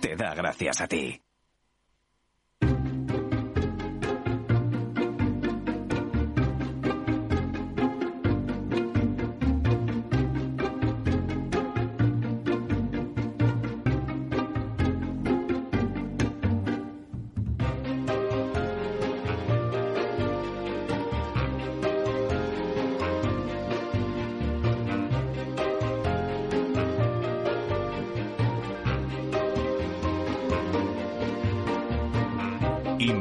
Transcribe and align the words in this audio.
te 0.00 0.16
da 0.16 0.34
gracias 0.34 0.80
a 0.80 0.86
ti. 0.86 1.20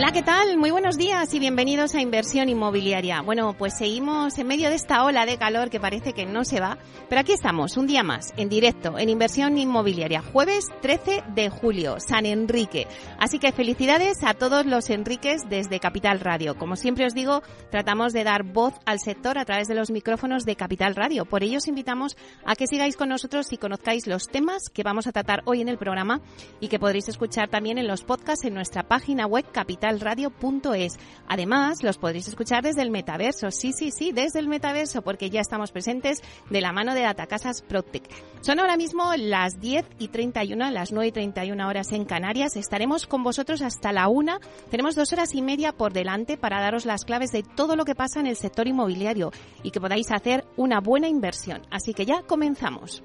Hola, 0.00 0.12
¿qué 0.12 0.22
tal? 0.22 0.58
Muy 0.58 0.70
buenos 0.70 0.96
días 0.96 1.34
y 1.34 1.40
bienvenidos 1.40 1.96
a 1.96 2.00
Inversión 2.00 2.48
Inmobiliaria. 2.48 3.20
Bueno, 3.20 3.54
pues 3.58 3.76
seguimos 3.76 4.38
en 4.38 4.46
medio 4.46 4.68
de 4.68 4.76
esta 4.76 5.02
ola 5.02 5.26
de 5.26 5.38
calor 5.38 5.70
que 5.70 5.80
parece 5.80 6.12
que 6.12 6.24
no 6.24 6.44
se 6.44 6.60
va, 6.60 6.78
pero 7.08 7.20
aquí 7.20 7.32
estamos, 7.32 7.76
un 7.76 7.88
día 7.88 8.04
más, 8.04 8.32
en 8.36 8.48
directo, 8.48 8.96
en 8.96 9.08
Inversión 9.08 9.58
Inmobiliaria, 9.58 10.22
jueves 10.22 10.66
13 10.82 11.24
de 11.34 11.50
julio, 11.50 11.96
San 11.98 12.26
Enrique. 12.26 12.86
Así 13.18 13.40
que 13.40 13.50
felicidades 13.50 14.22
a 14.22 14.34
todos 14.34 14.66
los 14.66 14.88
Enriques 14.88 15.48
desde 15.48 15.80
Capital 15.80 16.20
Radio. 16.20 16.56
Como 16.56 16.76
siempre 16.76 17.04
os 17.04 17.12
digo, 17.12 17.42
tratamos 17.72 18.12
de 18.12 18.22
dar 18.22 18.44
voz 18.44 18.74
al 18.86 19.00
sector 19.00 19.36
a 19.36 19.44
través 19.44 19.66
de 19.66 19.74
los 19.74 19.90
micrófonos 19.90 20.44
de 20.44 20.54
Capital 20.54 20.94
Radio. 20.94 21.24
Por 21.24 21.42
ello 21.42 21.58
os 21.58 21.66
invitamos 21.66 22.16
a 22.46 22.54
que 22.54 22.68
sigáis 22.68 22.96
con 22.96 23.08
nosotros 23.08 23.52
y 23.52 23.58
conozcáis 23.58 24.06
los 24.06 24.28
temas 24.28 24.70
que 24.72 24.84
vamos 24.84 25.08
a 25.08 25.12
tratar 25.12 25.42
hoy 25.44 25.60
en 25.60 25.68
el 25.68 25.76
programa 25.76 26.20
y 26.60 26.68
que 26.68 26.78
podréis 26.78 27.08
escuchar 27.08 27.48
también 27.48 27.78
en 27.78 27.88
los 27.88 28.04
podcasts 28.04 28.44
en 28.44 28.54
nuestra 28.54 28.84
página 28.84 29.26
web 29.26 29.44
Capital 29.50 29.87
capitalradio.es. 29.88 30.98
Además, 31.26 31.82
los 31.82 31.98
podréis 31.98 32.28
escuchar 32.28 32.62
desde 32.62 32.82
el 32.82 32.90
metaverso. 32.90 33.50
Sí, 33.50 33.72
sí, 33.72 33.90
sí, 33.90 34.12
desde 34.12 34.38
el 34.38 34.48
metaverso, 34.48 35.02
porque 35.02 35.30
ya 35.30 35.40
estamos 35.40 35.72
presentes 35.72 36.22
de 36.50 36.60
la 36.60 36.72
mano 36.72 36.94
de 36.94 37.02
Datacasas 37.02 37.62
Protec. 37.62 38.04
Son 38.40 38.60
ahora 38.60 38.76
mismo 38.76 39.14
las 39.16 39.60
10 39.60 39.84
y 39.98 40.08
31, 40.08 40.70
las 40.70 40.92
9 40.92 41.08
y 41.08 41.12
31 41.12 41.68
horas 41.68 41.92
en 41.92 42.04
Canarias. 42.04 42.56
Estaremos 42.56 43.06
con 43.06 43.22
vosotros 43.22 43.62
hasta 43.62 43.92
la 43.92 44.08
1. 44.08 44.38
Tenemos 44.70 44.94
dos 44.94 45.12
horas 45.12 45.34
y 45.34 45.42
media 45.42 45.72
por 45.72 45.92
delante 45.92 46.36
para 46.36 46.60
daros 46.60 46.86
las 46.86 47.04
claves 47.04 47.32
de 47.32 47.42
todo 47.42 47.76
lo 47.76 47.84
que 47.84 47.94
pasa 47.94 48.20
en 48.20 48.26
el 48.26 48.36
sector 48.36 48.66
inmobiliario 48.68 49.32
y 49.62 49.70
que 49.70 49.80
podáis 49.80 50.10
hacer 50.10 50.44
una 50.56 50.80
buena 50.80 51.08
inversión. 51.08 51.62
Así 51.70 51.94
que 51.94 52.06
ya 52.06 52.22
comenzamos. 52.22 53.02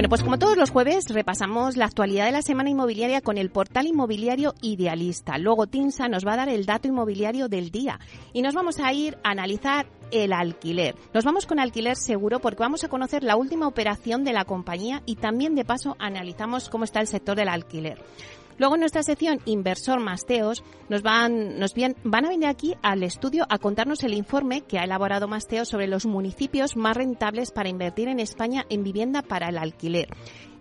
Bueno, 0.00 0.08
pues 0.08 0.22
como 0.22 0.38
todos 0.38 0.56
los 0.56 0.70
jueves 0.70 1.10
repasamos 1.10 1.76
la 1.76 1.84
actualidad 1.84 2.24
de 2.24 2.32
la 2.32 2.40
semana 2.40 2.70
inmobiliaria 2.70 3.20
con 3.20 3.36
el 3.36 3.50
portal 3.50 3.86
inmobiliario 3.86 4.54
Idealista. 4.62 5.36
Luego 5.36 5.66
Tinsa 5.66 6.08
nos 6.08 6.26
va 6.26 6.32
a 6.32 6.36
dar 6.36 6.48
el 6.48 6.64
dato 6.64 6.88
inmobiliario 6.88 7.48
del 7.48 7.70
día 7.70 8.00
y 8.32 8.40
nos 8.40 8.54
vamos 8.54 8.80
a 8.80 8.90
ir 8.94 9.18
a 9.22 9.32
analizar 9.32 9.84
el 10.10 10.32
alquiler. 10.32 10.94
Nos 11.12 11.26
vamos 11.26 11.44
con 11.44 11.60
alquiler 11.60 11.96
seguro 11.96 12.38
porque 12.38 12.62
vamos 12.62 12.82
a 12.82 12.88
conocer 12.88 13.22
la 13.22 13.36
última 13.36 13.68
operación 13.68 14.24
de 14.24 14.32
la 14.32 14.46
compañía 14.46 15.02
y 15.04 15.16
también 15.16 15.54
de 15.54 15.66
paso 15.66 15.96
analizamos 15.98 16.70
cómo 16.70 16.84
está 16.84 17.02
el 17.02 17.06
sector 17.06 17.36
del 17.36 17.50
alquiler. 17.50 18.02
Luego 18.60 18.74
en 18.74 18.80
nuestra 18.80 19.02
sección 19.02 19.40
Inversor 19.46 20.00
Masteos 20.00 20.62
nos 20.90 21.00
van, 21.00 21.58
nos 21.58 21.72
van 22.04 22.26
a 22.26 22.28
venir 22.28 22.46
aquí 22.46 22.74
al 22.82 23.02
estudio 23.02 23.46
a 23.48 23.56
contarnos 23.56 24.04
el 24.04 24.12
informe 24.12 24.60
que 24.60 24.78
ha 24.78 24.84
elaborado 24.84 25.28
Masteos 25.28 25.66
sobre 25.66 25.86
los 25.86 26.04
municipios 26.04 26.76
más 26.76 26.94
rentables 26.94 27.52
para 27.52 27.70
invertir 27.70 28.08
en 28.08 28.20
España 28.20 28.66
en 28.68 28.84
vivienda 28.84 29.22
para 29.22 29.48
el 29.48 29.56
alquiler 29.56 30.08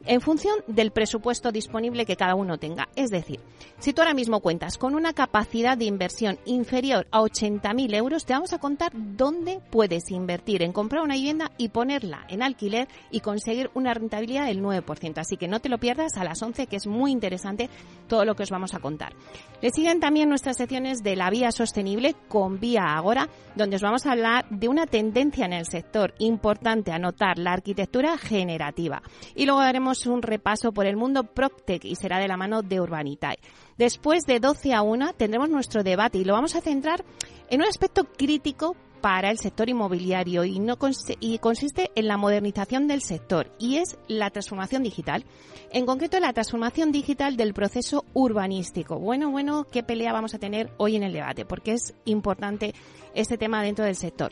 en 0.05 0.21
función 0.21 0.55
del 0.67 0.91
presupuesto 0.91 1.51
disponible 1.51 2.05
que 2.05 2.15
cada 2.15 2.35
uno 2.35 2.57
tenga. 2.57 2.89
Es 2.95 3.09
decir, 3.09 3.39
si 3.79 3.93
tú 3.93 4.01
ahora 4.01 4.13
mismo 4.13 4.39
cuentas 4.39 4.77
con 4.77 4.95
una 4.95 5.13
capacidad 5.13 5.77
de 5.77 5.85
inversión 5.85 6.39
inferior 6.45 7.07
a 7.11 7.21
80.000 7.21 7.95
euros, 7.95 8.25
te 8.25 8.33
vamos 8.33 8.53
a 8.53 8.59
contar 8.59 8.91
dónde 8.93 9.61
puedes 9.69 10.11
invertir 10.11 10.63
en 10.63 10.71
comprar 10.71 11.03
una 11.03 11.15
vivienda 11.15 11.51
y 11.57 11.69
ponerla 11.69 12.25
en 12.29 12.43
alquiler 12.43 12.87
y 13.11 13.21
conseguir 13.21 13.69
una 13.73 13.93
rentabilidad 13.93 14.47
del 14.47 14.61
9%. 14.61 15.17
Así 15.17 15.37
que 15.37 15.47
no 15.47 15.59
te 15.59 15.69
lo 15.69 15.77
pierdas 15.77 16.17
a 16.17 16.23
las 16.23 16.41
11, 16.41 16.67
que 16.67 16.75
es 16.75 16.87
muy 16.87 17.11
interesante 17.11 17.69
todo 18.07 18.25
lo 18.25 18.35
que 18.35 18.43
os 18.43 18.49
vamos 18.49 18.73
a 18.73 18.79
contar. 18.79 19.13
Le 19.61 19.69
siguen 19.71 19.99
también 19.99 20.29
nuestras 20.29 20.57
secciones 20.57 21.03
de 21.03 21.15
la 21.15 21.29
vía 21.29 21.51
sostenible 21.51 22.15
con 22.27 22.59
Vía 22.59 22.95
Agora, 22.95 23.29
donde 23.55 23.75
os 23.75 23.81
vamos 23.81 24.05
a 24.05 24.11
hablar 24.11 24.45
de 24.49 24.67
una 24.67 24.87
tendencia 24.87 25.45
en 25.45 25.53
el 25.53 25.65
sector 25.65 26.13
importante 26.19 26.91
a 26.91 26.99
notar, 26.99 27.37
la 27.37 27.53
arquitectura 27.53 28.17
generativa. 28.17 29.01
Y 29.35 29.45
luego 29.45 29.61
un 30.05 30.21
repaso 30.21 30.71
por 30.71 30.85
el 30.85 30.97
mundo 30.97 31.23
PropTech 31.23 31.85
y 31.85 31.95
será 31.95 32.19
de 32.19 32.27
la 32.27 32.37
mano 32.37 32.61
de 32.61 32.79
Urbanitae. 32.79 33.39
Después 33.77 34.23
de 34.25 34.39
12 34.39 34.73
a 34.73 34.81
1 34.81 35.13
tendremos 35.13 35.49
nuestro 35.49 35.83
debate 35.83 36.17
y 36.17 36.25
lo 36.25 36.33
vamos 36.33 36.55
a 36.55 36.61
centrar 36.61 37.03
en 37.49 37.61
un 37.61 37.67
aspecto 37.67 38.05
crítico 38.05 38.75
para 39.01 39.31
el 39.31 39.37
sector 39.37 39.69
inmobiliario 39.69 40.43
y, 40.43 40.59
no 40.59 40.77
y 41.19 41.37
consiste 41.39 41.89
en 41.95 42.07
la 42.07 42.17
modernización 42.17 42.87
del 42.87 43.01
sector 43.01 43.51
y 43.57 43.77
es 43.77 43.97
la 44.07 44.29
transformación 44.29 44.83
digital. 44.83 45.25
En 45.71 45.85
concreto, 45.85 46.19
la 46.19 46.33
transformación 46.33 46.91
digital 46.91 47.37
del 47.37 47.53
proceso 47.53 48.05
urbanístico. 48.13 48.99
Bueno, 48.99 49.31
bueno, 49.31 49.65
¿qué 49.71 49.83
pelea 49.83 50.13
vamos 50.13 50.33
a 50.33 50.39
tener 50.39 50.71
hoy 50.77 50.95
en 50.95 51.03
el 51.03 51.13
debate? 51.13 51.45
Porque 51.45 51.73
es 51.73 51.93
importante 52.05 52.73
este 53.13 53.37
tema 53.37 53.63
dentro 53.63 53.85
del 53.85 53.95
sector. 53.95 54.31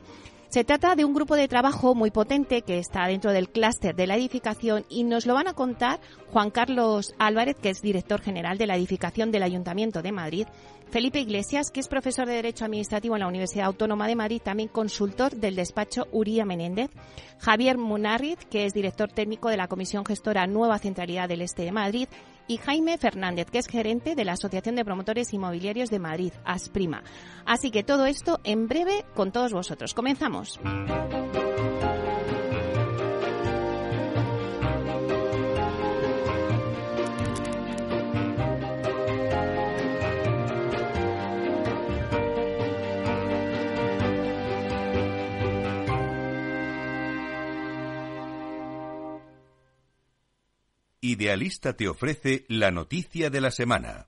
Se 0.49 0.63
trata 0.63 0.95
de 0.95 1.03
un 1.03 1.13
grupo 1.13 1.35
de 1.35 1.49
trabajo 1.49 1.93
muy 1.93 2.09
potente 2.09 2.61
que 2.61 2.79
está 2.79 3.05
dentro 3.05 3.33
del 3.33 3.49
clúster 3.49 3.93
de 3.95 4.07
la 4.07 4.15
edificación 4.15 4.85
y 4.87 5.03
nos 5.03 5.25
lo 5.25 5.33
van 5.33 5.49
a 5.49 5.53
contar 5.53 5.99
Juan 6.31 6.51
Carlos 6.51 7.13
Álvarez, 7.19 7.57
que 7.61 7.69
es 7.69 7.81
director 7.81 8.21
general 8.21 8.57
de 8.57 8.65
la 8.65 8.77
edificación 8.77 9.29
del 9.29 9.43
Ayuntamiento 9.43 10.01
de 10.01 10.13
Madrid, 10.13 10.47
Felipe 10.89 11.19
Iglesias, 11.19 11.69
que 11.69 11.81
es 11.81 11.89
profesor 11.89 12.27
de 12.27 12.35
Derecho 12.35 12.63
Administrativo 12.63 13.15
en 13.15 13.21
la 13.21 13.27
Universidad 13.27 13.65
Autónoma 13.65 14.07
de 14.07 14.15
Madrid, 14.15 14.41
también 14.41 14.69
consultor 14.69 15.35
del 15.35 15.57
despacho 15.57 16.07
Uría 16.13 16.45
Menéndez, 16.45 16.91
Javier 17.39 17.77
Munarriz, 17.77 18.37
que 18.49 18.65
es 18.65 18.73
director 18.73 19.11
técnico 19.11 19.49
de 19.49 19.57
la 19.57 19.67
Comisión 19.67 20.05
Gestora 20.05 20.47
Nueva 20.47 20.79
Centralidad 20.79 21.27
del 21.27 21.41
Este 21.41 21.63
de 21.63 21.73
Madrid, 21.73 22.07
y 22.47 22.57
Jaime 22.57 22.97
Fernández, 22.97 23.49
que 23.51 23.59
es 23.59 23.67
gerente 23.67 24.15
de 24.15 24.25
la 24.25 24.33
Asociación 24.33 24.75
de 24.75 24.85
Promotores 24.85 25.33
Inmobiliarios 25.33 25.89
de 25.89 25.99
Madrid, 25.99 26.33
ASPRIMA. 26.45 27.03
Así 27.45 27.71
que 27.71 27.83
todo 27.83 28.05
esto 28.05 28.39
en 28.43 28.67
breve 28.67 29.05
con 29.15 29.31
todos 29.31 29.53
vosotros. 29.53 29.93
Comenzamos. 29.93 30.59
Idealista 51.07 51.71
te 51.71 51.87
ofrece 51.87 52.43
la 52.49 52.69
noticia 52.69 53.29
de 53.29 53.39
la 53.39 53.49
semana. 53.49 54.07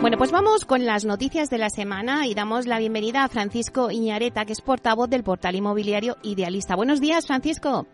Bueno, 0.00 0.16
pues 0.16 0.32
vamos 0.32 0.64
con 0.64 0.86
las 0.86 1.04
noticias 1.04 1.50
de 1.50 1.58
la 1.58 1.68
semana 1.68 2.26
y 2.26 2.32
damos 2.32 2.66
la 2.66 2.78
bienvenida 2.78 3.24
a 3.24 3.28
Francisco 3.28 3.90
Iñareta, 3.90 4.46
que 4.46 4.54
es 4.54 4.62
portavoz 4.62 5.10
del 5.10 5.22
portal 5.22 5.54
inmobiliario 5.54 6.16
Idealista. 6.22 6.76
Buenos 6.76 6.98
días, 6.98 7.26
Francisco. 7.26 7.86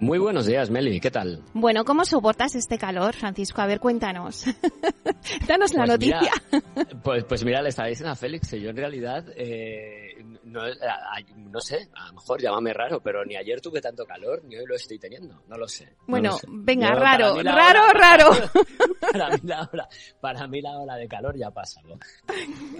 Muy 0.00 0.18
buenos 0.18 0.44
días, 0.44 0.68
Meli, 0.68 1.00
¿qué 1.00 1.10
tal? 1.10 1.42
Bueno, 1.54 1.86
¿cómo 1.86 2.04
soportas 2.04 2.54
este 2.56 2.76
calor, 2.76 3.14
Francisco? 3.14 3.62
A 3.62 3.66
ver, 3.66 3.80
cuéntanos. 3.80 4.44
Danos 5.48 5.72
la 5.74 5.80
Pues 5.86 5.88
noticia. 5.90 6.20
mira, 6.52 6.64
pues, 7.02 7.24
pues 7.24 7.44
mira, 7.44 7.62
le 7.62 7.68
estaba 7.70 7.88
diciendo 7.88 8.12
a 8.12 8.16
Félix 8.16 8.50
que 8.50 8.60
yo 8.60 8.70
en 8.70 8.76
realidad, 8.76 9.24
eh, 9.36 10.24
no, 10.44 10.60
a- 10.62 10.66
a- 10.66 11.20
no 11.36 11.60
sé, 11.60 11.88
a 11.94 12.06
lo 12.08 12.14
mejor 12.14 12.40
llámame 12.40 12.72
raro, 12.72 13.00
pero 13.00 13.24
ni 13.24 13.36
ayer 13.36 13.60
tuve 13.60 13.80
tanto 13.80 14.04
calor, 14.06 14.42
ni 14.44 14.56
hoy 14.56 14.64
lo 14.66 14.74
estoy 14.76 14.98
teniendo, 14.98 15.42
no 15.48 15.56
lo 15.56 15.66
sé. 15.68 15.84
no 15.86 15.92
bueno, 16.06 16.30
lo 16.30 16.38
sé. 16.38 16.46
venga, 16.50 16.94
Yo, 16.94 17.00
raro, 17.00 17.42
raro, 17.42 17.80
raro. 17.92 18.30
Para 19.12 19.28
mí, 19.30 19.40
la 19.44 19.68
ola, 19.72 19.88
para 20.20 20.46
mí 20.48 20.60
la 20.60 20.78
ola 20.78 20.96
de 20.96 21.06
calor 21.06 21.36
ya 21.36 21.46
ha 21.48 21.50
pasado. 21.52 21.98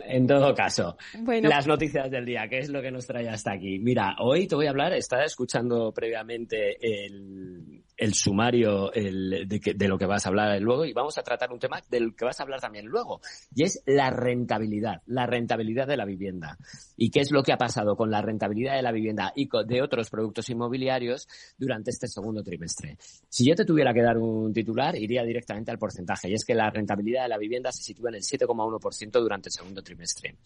En 0.06 0.26
todo 0.26 0.52
caso, 0.55 0.96
Bueno, 1.20 1.49
las 1.49 1.67
noticias 1.67 2.11
del 2.11 2.25
día, 2.25 2.49
¿qué 2.49 2.58
es 2.58 2.70
lo 2.70 2.82
que 2.82 2.91
nos 2.91 3.06
trae 3.06 3.29
hasta 3.29 3.52
aquí? 3.52 3.79
Mira, 3.79 4.17
hoy 4.20 4.46
te 4.49 4.55
voy 4.56 4.67
a 4.67 4.70
hablar, 4.70 4.93
estaba 4.94 5.25
escuchando 5.25 5.93
previamente 5.93 6.76
el, 7.06 7.85
el 7.96 8.14
sumario 8.14 8.91
de, 8.91 9.61
que- 9.62 9.75
de 9.75 9.88
lo 9.88 9.96
que 9.99 10.06
vas 10.06 10.26
a 10.26 10.29
hablar 10.29 10.61
luego 10.61 10.85
y 10.85 10.93
vamos 10.93 11.17
a 11.19 11.23
tratar 11.23 11.52
un 11.52 11.58
tema 11.58 11.81
del 11.88 12.14
que 12.17 12.25
vas 12.25 12.41
a 12.41 12.43
hablar 12.43 12.61
también 12.61 12.87
luego, 12.87 13.20
y 13.55 13.64
es 13.64 13.82
la 13.87 14.11
rentabilidad, 14.11 15.02
la 15.06 15.26
rentabilidad 15.26 15.87
de 15.87 15.96
la 15.96 16.05
vivienda. 16.05 16.58
¿Y 16.96 17.11
qué 17.11 17.20
es 17.20 17.31
lo 17.31 17.43
que 17.43 17.52
ha 17.52 17.56
pasado 17.56 17.96
con 17.96 18.11
la 18.11 18.23
rentabilidad 18.23 18.75
de 18.76 18.82
la 18.82 18.93
vivienda 18.93 19.32
y 19.37 19.49
de 19.67 19.82
otros 19.82 20.11
productos 20.11 20.49
inmobiliarios 20.50 21.29
durante 21.56 21.91
este 21.91 22.08
segundo 22.08 22.43
trimestre? 22.43 22.96
Si 23.29 23.46
yo 23.46 23.55
te 23.55 23.64
tuviera 23.64 23.93
que 23.93 24.02
dar 24.02 24.19
un 24.19 24.52
titular, 24.52 24.96
iría 24.96 25.23
directamente 25.25 25.70
al 25.70 25.79
porcentaje, 25.79 26.29
y 26.29 26.35
es 26.35 26.44
que 26.44 26.55
la 26.55 26.70
rentabilidad 26.70 27.23
de 27.25 27.29
la 27.29 27.38
vivienda 27.38 27.70
se 27.73 27.82
sitúa 27.82 28.11
en 28.11 28.17
el 28.17 28.23
7,1% 28.23 29.20
durante 29.20 29.49
el 29.49 29.52
segundo 29.52 29.82
trimestre. 29.82 30.37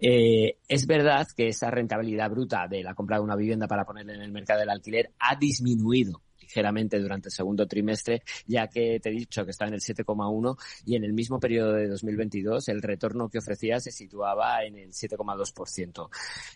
Eh, 0.00 0.58
es 0.68 0.86
verdad 0.86 1.26
que 1.36 1.48
esa 1.48 1.70
rentabilidad 1.70 2.30
bruta 2.30 2.66
de 2.68 2.82
la 2.82 2.94
compra 2.94 3.16
de 3.16 3.24
una 3.24 3.36
vivienda 3.36 3.66
para 3.66 3.84
ponerla 3.84 4.14
en 4.14 4.22
el 4.22 4.32
mercado 4.32 4.60
del 4.60 4.70
alquiler 4.70 5.10
ha 5.18 5.34
disminuido 5.36 6.20
ligeramente 6.40 6.98
durante 6.98 7.28
el 7.28 7.32
segundo 7.32 7.66
trimestre, 7.66 8.22
ya 8.46 8.68
que 8.68 9.00
te 9.00 9.10
he 9.10 9.12
dicho 9.12 9.44
que 9.44 9.50
estaba 9.50 9.68
en 9.68 9.74
el 9.74 9.80
7,1 9.80 10.56
y 10.86 10.96
en 10.96 11.04
el 11.04 11.12
mismo 11.12 11.38
periodo 11.38 11.72
de 11.72 11.88
2022 11.88 12.68
el 12.68 12.82
retorno 12.82 13.28
que 13.28 13.38
ofrecía 13.38 13.80
se 13.80 13.90
situaba 13.90 14.64
en 14.64 14.78
el 14.78 14.92
7,2%. 14.92 16.08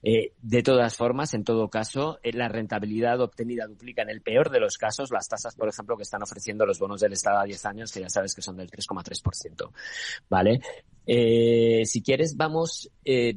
Eh, 0.03 0.33
de 0.41 0.63
todas 0.63 0.97
formas, 0.97 1.35
en 1.35 1.45
todo 1.45 1.69
caso, 1.69 2.19
eh, 2.23 2.33
la 2.33 2.49
rentabilidad 2.49 3.21
obtenida 3.21 3.67
duplica 3.67 4.03
en 4.03 4.11
el 4.11 4.23
peor 4.23 4.51
de 4.51 4.61
los 4.61 4.79
casos 4.79 5.11
las 5.11 5.29
tasas, 5.29 5.55
por 5.55 5.69
ejemplo, 5.69 5.97
que 5.97 6.03
están 6.03 6.23
ofreciendo 6.23 6.67
los 6.67 6.79
bonos 6.79 7.01
del 7.01 7.13
Estado 7.13 7.39
a 7.41 7.45
10 7.45 7.67
años, 7.67 7.93
que 7.93 8.01
ya 8.01 8.09
sabes 8.09 8.35
que 8.35 8.43
son 8.43 8.57
del 8.57 8.71
3,3%. 8.71 9.71
¿Vale? 10.29 10.61
Eh, 11.07 11.83
si 11.85 12.03
quieres, 12.03 12.37
vamos, 12.37 12.91
eh, 13.05 13.37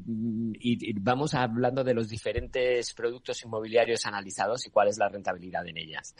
vamos 1.01 1.33
hablando 1.33 1.83
de 1.83 1.93
los 1.93 2.09
diferentes 2.09 2.93
productos 2.93 3.43
inmobiliarios 3.43 4.05
analizados 4.05 4.65
y 4.67 4.69
cuál 4.69 4.89
es 4.89 4.97
la 4.97 5.09
rentabilidad 5.09 5.67
en 5.67 5.77
ellas. 5.77 6.15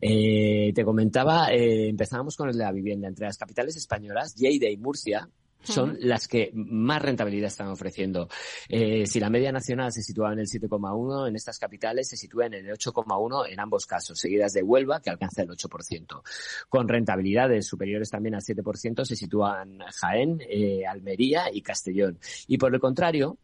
Eh, 0.00 0.72
te 0.74 0.84
comentaba, 0.84 1.52
eh, 1.52 1.88
empezábamos 1.90 2.36
con 2.36 2.48
el 2.48 2.56
de 2.56 2.64
la 2.64 2.72
vivienda. 2.72 3.08
Entre 3.08 3.26
las 3.26 3.38
capitales 3.38 3.76
españolas, 3.76 4.34
Lleida 4.34 4.68
y 4.68 4.76
Murcia 4.76 5.28
son 5.62 5.96
las 6.00 6.28
que 6.28 6.50
más 6.54 7.02
rentabilidad 7.02 7.48
están 7.48 7.68
ofreciendo. 7.68 8.28
Eh, 8.68 9.06
si 9.06 9.20
la 9.20 9.30
media 9.30 9.52
nacional 9.52 9.92
se 9.92 10.02
situaba 10.02 10.32
en 10.32 10.40
el 10.40 10.46
7,1, 10.46 11.28
en 11.28 11.36
estas 11.36 11.58
capitales 11.58 12.08
se 12.08 12.16
sitúa 12.16 12.46
en 12.46 12.54
el 12.54 12.66
8,1 12.66 13.46
en 13.50 13.60
ambos 13.60 13.86
casos, 13.86 14.18
seguidas 14.18 14.52
de 14.52 14.62
Huelva, 14.62 15.00
que 15.00 15.10
alcanza 15.10 15.42
el 15.42 15.50
8%. 15.50 16.22
Con 16.68 16.88
rentabilidades 16.88 17.66
superiores 17.66 18.10
también 18.10 18.34
al 18.34 18.42
7% 18.42 19.04
se 19.04 19.16
sitúan 19.16 19.78
Jaén, 20.00 20.40
eh, 20.48 20.86
Almería 20.86 21.44
y 21.52 21.62
Castellón. 21.62 22.18
Y 22.46 22.58
por 22.58 22.74
el 22.74 22.80
contrario, 22.80 23.38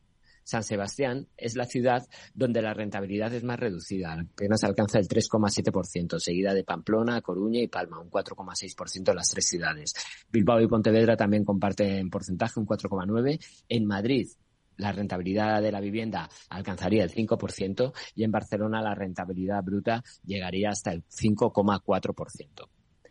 San 0.46 0.62
Sebastián 0.62 1.26
es 1.37 1.56
la 1.56 1.64
ciudad 1.64 2.06
donde 2.32 2.62
la 2.62 2.72
rentabilidad 2.72 3.34
es 3.34 3.43
más 3.43 3.58
reducida, 3.58 4.12
apenas 4.12 4.62
alcanza 4.62 5.00
el 5.00 5.08
3,7%, 5.08 6.20
seguida 6.20 6.54
de 6.54 6.62
Pamplona, 6.62 7.20
Coruña 7.20 7.60
y 7.60 7.66
Palma, 7.66 7.98
un 7.98 8.08
4,6% 8.08 9.10
en 9.10 9.16
las 9.16 9.28
tres 9.28 9.48
ciudades. 9.48 9.93
Bilbao 10.31 10.60
y 10.60 10.69
Pontevedra 10.69 11.16
también 11.16 11.44
comparten 11.44 12.08
porcentaje, 12.10 12.60
un 12.60 12.66
4,9%. 12.66 13.44
En 13.69 13.87
Madrid, 13.87 14.28
la 14.76 14.93
rentabilidad 14.93 15.60
de 15.60 15.72
la 15.72 15.81
vivienda 15.81 16.28
alcanzaría 16.49 17.02
el 17.02 17.10
5% 17.10 17.92
y 18.14 18.22
en 18.22 18.31
Barcelona 18.31 18.81
la 18.81 18.94
rentabilidad 18.94 19.64
bruta 19.64 20.04
llegaría 20.25 20.70
hasta 20.70 20.92
el 20.92 21.02
5,4%. 21.08 22.69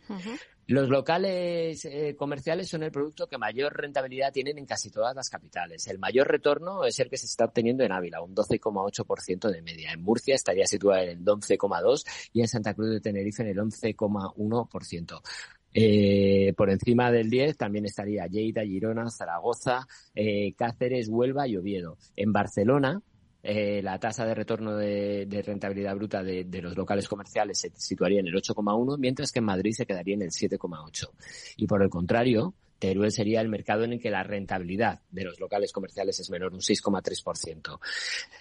Ujú. 0.08 0.30
Los 0.68 0.90
locales 0.90 1.86
eh, 1.86 2.16
comerciales 2.18 2.68
son 2.68 2.82
el 2.82 2.92
producto 2.92 3.28
que 3.28 3.38
mayor 3.38 3.76
rentabilidad 3.76 4.34
tienen 4.34 4.58
en 4.58 4.66
casi 4.66 4.90
todas 4.90 5.16
las 5.16 5.30
capitales. 5.30 5.86
El 5.88 6.00
mayor 6.00 6.28
retorno 6.28 6.86
es 6.86 7.00
el 7.00 7.08
que 7.08 7.18
se 7.18 7.28
está 7.28 7.46
obteniendo 7.46 7.84
en 7.84 7.92
Ávila, 7.92 8.22
un 8.22 8.34
12,8% 8.34 9.52
de 9.52 9.62
media. 9.62 9.92
En 9.92 10.02
Murcia 10.02 10.34
estaría 10.34 10.66
situada 10.66 11.04
en 11.04 11.10
el 11.10 11.24
11,2% 11.26 12.04
y 12.34 12.42
en 12.42 12.48
Santa 12.48 12.74
Cruz 12.74 12.90
de 12.90 13.00
Tenerife 13.00 13.44
en 13.44 13.50
el 13.50 13.58
11,1%. 13.58 15.22
Eh, 15.78 16.54
por 16.56 16.70
encima 16.70 17.12
del 17.12 17.30
10 17.30 17.58
también 17.58 17.86
estaría 17.86 18.26
Lleida, 18.28 18.64
Girona, 18.64 19.10
Zaragoza, 19.12 19.86
eh, 20.16 20.54
Cáceres, 20.58 21.10
Huelva 21.10 21.48
y 21.48 21.58
Oviedo. 21.58 21.98
En 22.16 22.32
Barcelona, 22.32 23.02
eh, 23.48 23.82
la 23.84 24.00
tasa 24.00 24.26
de 24.26 24.34
retorno 24.34 24.76
de, 24.76 25.44
rentabilidad 25.46 25.96
bruta 25.96 26.24
de, 26.24 26.46
de 26.46 26.62
los 26.64 26.76
locales 26.76 27.08
comerciales 27.08 27.60
se 27.60 27.72
situaría 27.76 28.20
en 28.20 28.28
el 28.28 28.34
8,1, 28.34 28.98
mientras 28.98 29.32
que 29.32 29.40
en 29.40 29.46
Madrid 29.46 29.72
se 29.72 29.86
quedaría 29.86 30.16
en 30.16 30.24
el 30.24 30.32
7,8. 30.32 31.10
Y 31.58 31.68
por 31.68 31.84
el 31.84 31.90
contrario, 31.90 32.56
Teruel 32.80 33.12
sería 33.12 33.42
el 33.42 33.50
mercado 33.50 33.84
en 33.84 33.94
el 33.94 34.00
que 34.00 34.10
la 34.10 34.24
rentabilidad 34.24 35.02
de 35.10 35.24
los 35.24 35.40
locales 35.40 35.72
comerciales 35.72 36.20
es 36.20 36.30
menor, 36.30 36.54
un 36.54 36.60
6,3%. 36.60 37.80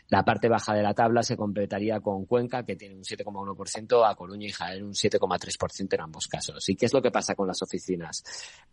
La 0.08 0.24
parte 0.24 0.48
baja 0.48 0.74
de 0.74 0.82
la 0.82 0.94
tabla 0.94 1.22
se 1.22 1.36
completaría 1.36 2.00
con 2.00 2.26
Cuenca, 2.26 2.64
que 2.64 2.76
tiene 2.76 2.96
un 2.96 3.02
7,1%, 3.02 4.10
a 4.10 4.14
Coruña 4.14 4.46
y 4.46 4.52
Jaén 4.52 4.84
un 4.84 4.92
7,3% 4.92 5.94
en 5.94 6.00
ambos 6.00 6.26
casos. 6.26 6.68
¿Y 6.68 6.76
qué 6.76 6.86
es 6.86 6.92
lo 6.92 7.02
que 7.02 7.10
pasa 7.10 7.34
con 7.34 7.46
las 7.46 7.62
oficinas? 7.62 8.24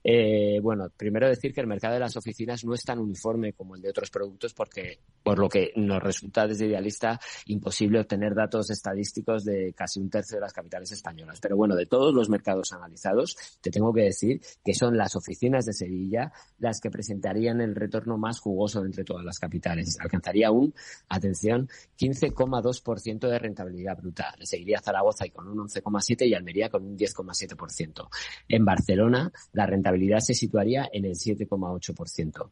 Eh, 0.04 0.60
bueno, 0.62 0.90
primero 0.96 1.28
decir 1.28 1.54
que 1.54 1.62
el 1.62 1.68
mercado 1.68 1.94
de 1.94 2.00
las 2.00 2.16
oficinas 2.18 2.64
no 2.66 2.74
es 2.74 2.84
tan 2.84 3.00
uniforme 3.00 3.54
como 3.54 3.76
el 3.76 3.82
de 3.82 3.90
otros 3.90 4.10
productos 4.10 4.54
porque, 4.54 5.00
por 5.24 5.40
lo 5.40 5.48
que 5.48 5.72
nos 5.76 6.02
resulta 6.02 6.48
desde 6.48 6.68
Idealista 6.68 7.20
imposible 7.46 8.00
obtener 8.00 8.34
datos 8.34 8.70
estadísticos 8.70 9.44
de 9.46 9.74
casi 9.74 10.00
un 10.00 10.10
tercio 10.10 10.38
de 10.38 10.42
las 10.42 10.54
capitales 10.54 10.92
españolas. 10.92 11.40
Pero 11.40 11.56
bueno, 11.56 11.76
de 11.76 11.86
todos 11.86 12.14
los 12.14 12.30
mercados 12.30 12.72
analizados, 12.74 13.36
te 13.62 13.72
tengo 13.72 13.94
que 13.94 14.02
decir 14.02 14.42
que 14.64 14.74
son 14.74 14.98
las 14.98 15.16
oficinas 15.16 15.51
de 15.60 15.74
Sevilla 15.74 16.32
las 16.60 16.80
que 16.80 16.90
presentarían 16.90 17.62
el 17.62 17.76
retorno 17.76 18.18
más 18.18 18.40
jugoso 18.40 18.84
entre 18.84 19.04
todas 19.04 19.26
las 19.26 19.40
capitales. 19.40 19.98
Alcanzaría 20.00 20.52
un, 20.52 20.74
atención, 21.10 21.68
15,2% 22.00 23.30
de 23.30 23.40
rentabilidad 23.40 23.98
bruta. 23.98 24.34
Seguiría 24.42 24.80
Zaragoza 24.80 25.26
y 25.26 25.32
con 25.32 25.48
un 25.48 25.68
11,7% 25.68 26.28
y 26.28 26.34
Almería 26.34 26.70
con 26.70 26.86
un 26.86 26.98
10,7%. 26.98 28.08
En 28.48 28.66
Barcelona, 28.66 29.32
la 29.54 29.66
rentabilidad 29.66 30.20
se 30.20 30.34
situaría 30.34 30.90
en 30.92 31.06
el 31.06 31.14
7,8%. 31.14 32.52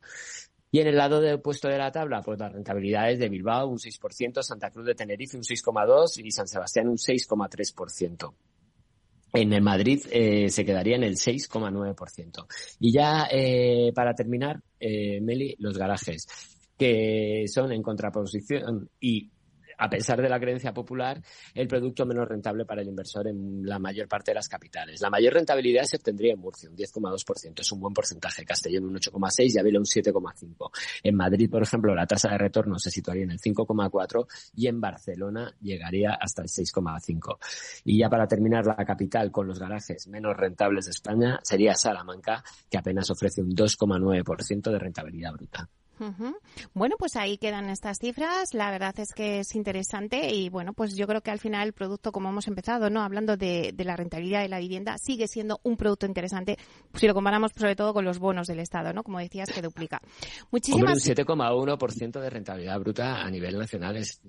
Y 0.72 0.82
en 0.82 0.88
el 0.88 0.98
lado 0.98 1.20
opuesto 1.34 1.68
de 1.68 1.78
la 1.78 1.92
tabla, 1.92 2.22
pues 2.22 2.40
las 2.40 2.54
rentabilidades 2.54 3.18
de 3.18 3.30
Bilbao 3.30 3.68
un 3.68 3.80
6%, 3.80 4.44
Santa 4.44 4.70
Cruz 4.70 4.86
de 4.86 4.94
Tenerife 4.94 5.36
un 5.36 5.44
6,2% 5.44 6.24
y 6.24 6.32
San 6.32 6.48
Sebastián 6.48 6.88
un 6.90 6.98
6,3%. 6.98 8.34
En 9.34 9.54
el 9.54 9.62
Madrid 9.62 10.02
eh, 10.12 10.50
se 10.50 10.66
quedaría 10.66 10.96
en 10.96 11.04
el 11.04 11.16
6,9%. 11.16 12.46
Y 12.80 12.92
ya 12.92 13.28
eh, 13.32 13.92
para 13.94 14.14
terminar, 14.14 14.62
eh, 14.80 15.22
Meli, 15.22 15.56
los 15.60 15.78
garajes, 15.78 16.28
que 16.78 17.46
son 17.48 17.72
en 17.72 17.84
contraposición 17.84 18.90
y 19.00 19.30
a 19.80 19.90
pesar 19.90 20.22
de 20.22 20.30
la 20.30 20.40
creencia 20.40 20.74
popular, 20.74 21.22
el 21.54 21.68
producto 21.68 22.06
menos 22.06 22.28
rentable 22.28 22.66
para 22.66 22.82
el 22.82 22.90
inversor 22.90 23.28
en 23.28 23.66
la 23.66 23.80
mayor 23.80 24.08
parte 24.08 24.32
de 24.32 24.36
las 24.36 24.50
capitales. 24.50 25.02
La 25.02 25.10
mayor 25.10 25.34
rentabilidad 25.34 25.84
se 25.84 25.98
obtendría 25.98 26.34
en 26.34 26.40
Murcia, 26.40 26.70
un 26.70 26.76
10,2%, 26.76 27.60
es 27.60 27.72
un 27.72 27.80
buen 27.80 27.94
porcentaje. 27.94 28.44
Castellón 28.46 28.86
un 28.86 28.96
8,6% 28.96 29.56
y 29.56 29.58
Ávila 29.58 29.80
un 29.80 29.86
7,5%. 29.86 30.72
En 31.04 31.16
Madrid, 31.16 31.50
por 31.50 31.64
ejemplo, 31.64 31.96
la 31.96 32.06
tasa 32.06 32.30
de 32.30 32.38
retorno 32.38 32.78
se 32.78 32.92
situaría 32.92 33.24
en 33.24 33.32
el 33.32 33.40
5,4% 33.40 34.28
y 34.56 34.68
en 34.68 34.82
Barcelona 34.82 35.56
llegaría 35.62 36.18
hasta 36.20 36.42
el 36.42 36.50
6,5%. 36.50 37.38
Y 37.86 38.00
ya 38.00 38.10
para 38.10 38.28
terminar, 38.28 38.66
la 38.66 38.76
capital 38.76 39.32
con 39.32 39.48
los 39.48 39.60
garajes 39.60 40.08
menos 40.08 40.36
rentables 40.36 40.86
de 40.86 40.92
España 40.92 41.40
sería 41.44 41.74
Salamanca, 41.76 42.44
que 42.70 42.78
apenas 42.78 43.10
ofrece 43.10 43.42
un 43.42 43.52
2,9% 43.52 44.72
de 44.72 44.80
rentabilidad 44.80 45.32
bruta. 45.32 45.70
Bueno, 46.74 46.96
pues 46.98 47.16
ahí 47.16 47.38
quedan 47.38 47.70
estas 47.70 47.98
cifras. 48.00 48.54
La 48.54 48.72
verdad 48.72 48.98
es 49.00 49.14
que 49.14 49.40
es 49.40 49.56
interesante 49.56 50.34
y 50.34 50.50
bueno, 50.50 50.74
pues 50.74 50.96
yo 50.96 51.08
creo 51.08 51.22
que 51.22 51.32
al 51.32 51.40
final 51.40 51.68
el 51.68 51.74
producto, 51.74 52.12
como 52.12 52.30
hemos 52.30 52.48
empezado, 52.48 52.90
no 52.90 53.02
hablando 53.02 53.38
de, 53.38 53.72
de 53.74 53.84
la 53.84 53.96
rentabilidad 53.96 54.42
de 54.42 54.50
la 54.50 54.60
vivienda, 54.60 54.98
sigue 54.98 55.28
siendo 55.28 55.60
un 55.64 55.78
producto 55.78 56.06
interesante 56.06 56.58
si 56.94 57.08
lo 57.08 57.14
comparamos 57.14 57.52
sobre 57.56 57.76
todo 57.76 57.94
con 57.94 58.06
los 58.06 58.20
bonos 58.20 58.48
del 58.48 58.60
Estado, 58.60 58.94
¿no? 58.94 59.04
Como 59.04 59.20
decías, 59.20 59.50
que 59.52 59.62
duplica. 59.62 60.02
Hombre, 60.02 60.40
un 60.42 60.48
Muchísimas 60.52 61.06
7,1% 61.06 62.20
de 62.20 62.30
rentabilidad 62.30 62.80
bruta 62.80 63.22
a 63.22 63.30
nivel 63.30 63.58
nacional 63.58 63.98
es 63.98 64.22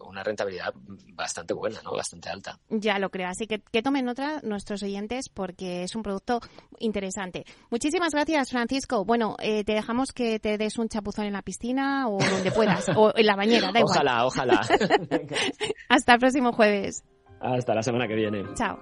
una 0.00 0.22
rentabilidad 0.22 0.74
bastante 1.14 1.54
buena, 1.54 1.80
¿no? 1.82 1.92
Bastante 1.92 2.28
alta. 2.28 2.58
Ya 2.68 2.98
lo 2.98 3.10
creo. 3.10 3.28
Así 3.28 3.46
que 3.46 3.60
que 3.60 3.82
tomen 3.82 4.08
otra 4.08 4.40
nuestros 4.42 4.82
oyentes 4.82 5.28
porque 5.28 5.82
es 5.82 5.94
un 5.94 6.02
producto 6.02 6.40
interesante. 6.78 7.44
Muchísimas 7.70 8.12
gracias, 8.12 8.50
Francisco. 8.50 9.04
Bueno, 9.04 9.36
eh, 9.38 9.64
te 9.64 9.72
dejamos 9.72 10.12
que 10.12 10.38
te 10.38 10.58
des 10.58 10.78
un 10.78 10.88
chapuzón 10.88 11.26
en 11.26 11.32
la 11.32 11.42
piscina 11.42 12.08
o 12.08 12.18
donde 12.18 12.50
puedas, 12.52 12.88
o 12.96 13.12
en 13.16 13.26
la 13.26 13.36
bañera, 13.36 13.72
da 13.72 13.80
igual. 13.80 13.96
Ojalá, 13.96 14.26
ojalá. 14.26 14.60
Hasta 15.88 16.14
el 16.14 16.18
próximo 16.18 16.52
jueves. 16.52 17.04
Hasta 17.40 17.74
la 17.74 17.82
semana 17.82 18.08
que 18.08 18.14
viene. 18.14 18.44
Chao. 18.54 18.78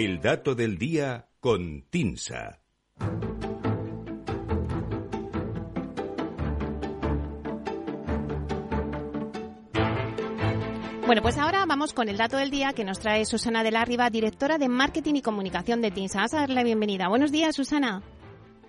El 0.00 0.20
dato 0.20 0.54
del 0.54 0.78
día 0.78 1.26
con 1.40 1.82
Tinsa. 1.90 2.60
Bueno, 11.04 11.20
pues 11.20 11.36
ahora 11.36 11.66
vamos 11.66 11.92
con 11.92 12.08
el 12.08 12.16
dato 12.16 12.36
del 12.36 12.50
día 12.50 12.74
que 12.74 12.84
nos 12.84 13.00
trae 13.00 13.24
Susana 13.24 13.64
de 13.64 13.72
la 13.72 13.84
Riva, 13.84 14.08
directora 14.08 14.56
de 14.56 14.68
Marketing 14.68 15.14
y 15.14 15.22
Comunicación 15.22 15.82
de 15.82 15.90
TINSA. 15.90 16.18
Vamos 16.18 16.34
a 16.34 16.40
darle 16.42 16.54
la 16.54 16.62
bienvenida. 16.62 17.08
Buenos 17.08 17.32
días, 17.32 17.56
Susana. 17.56 18.04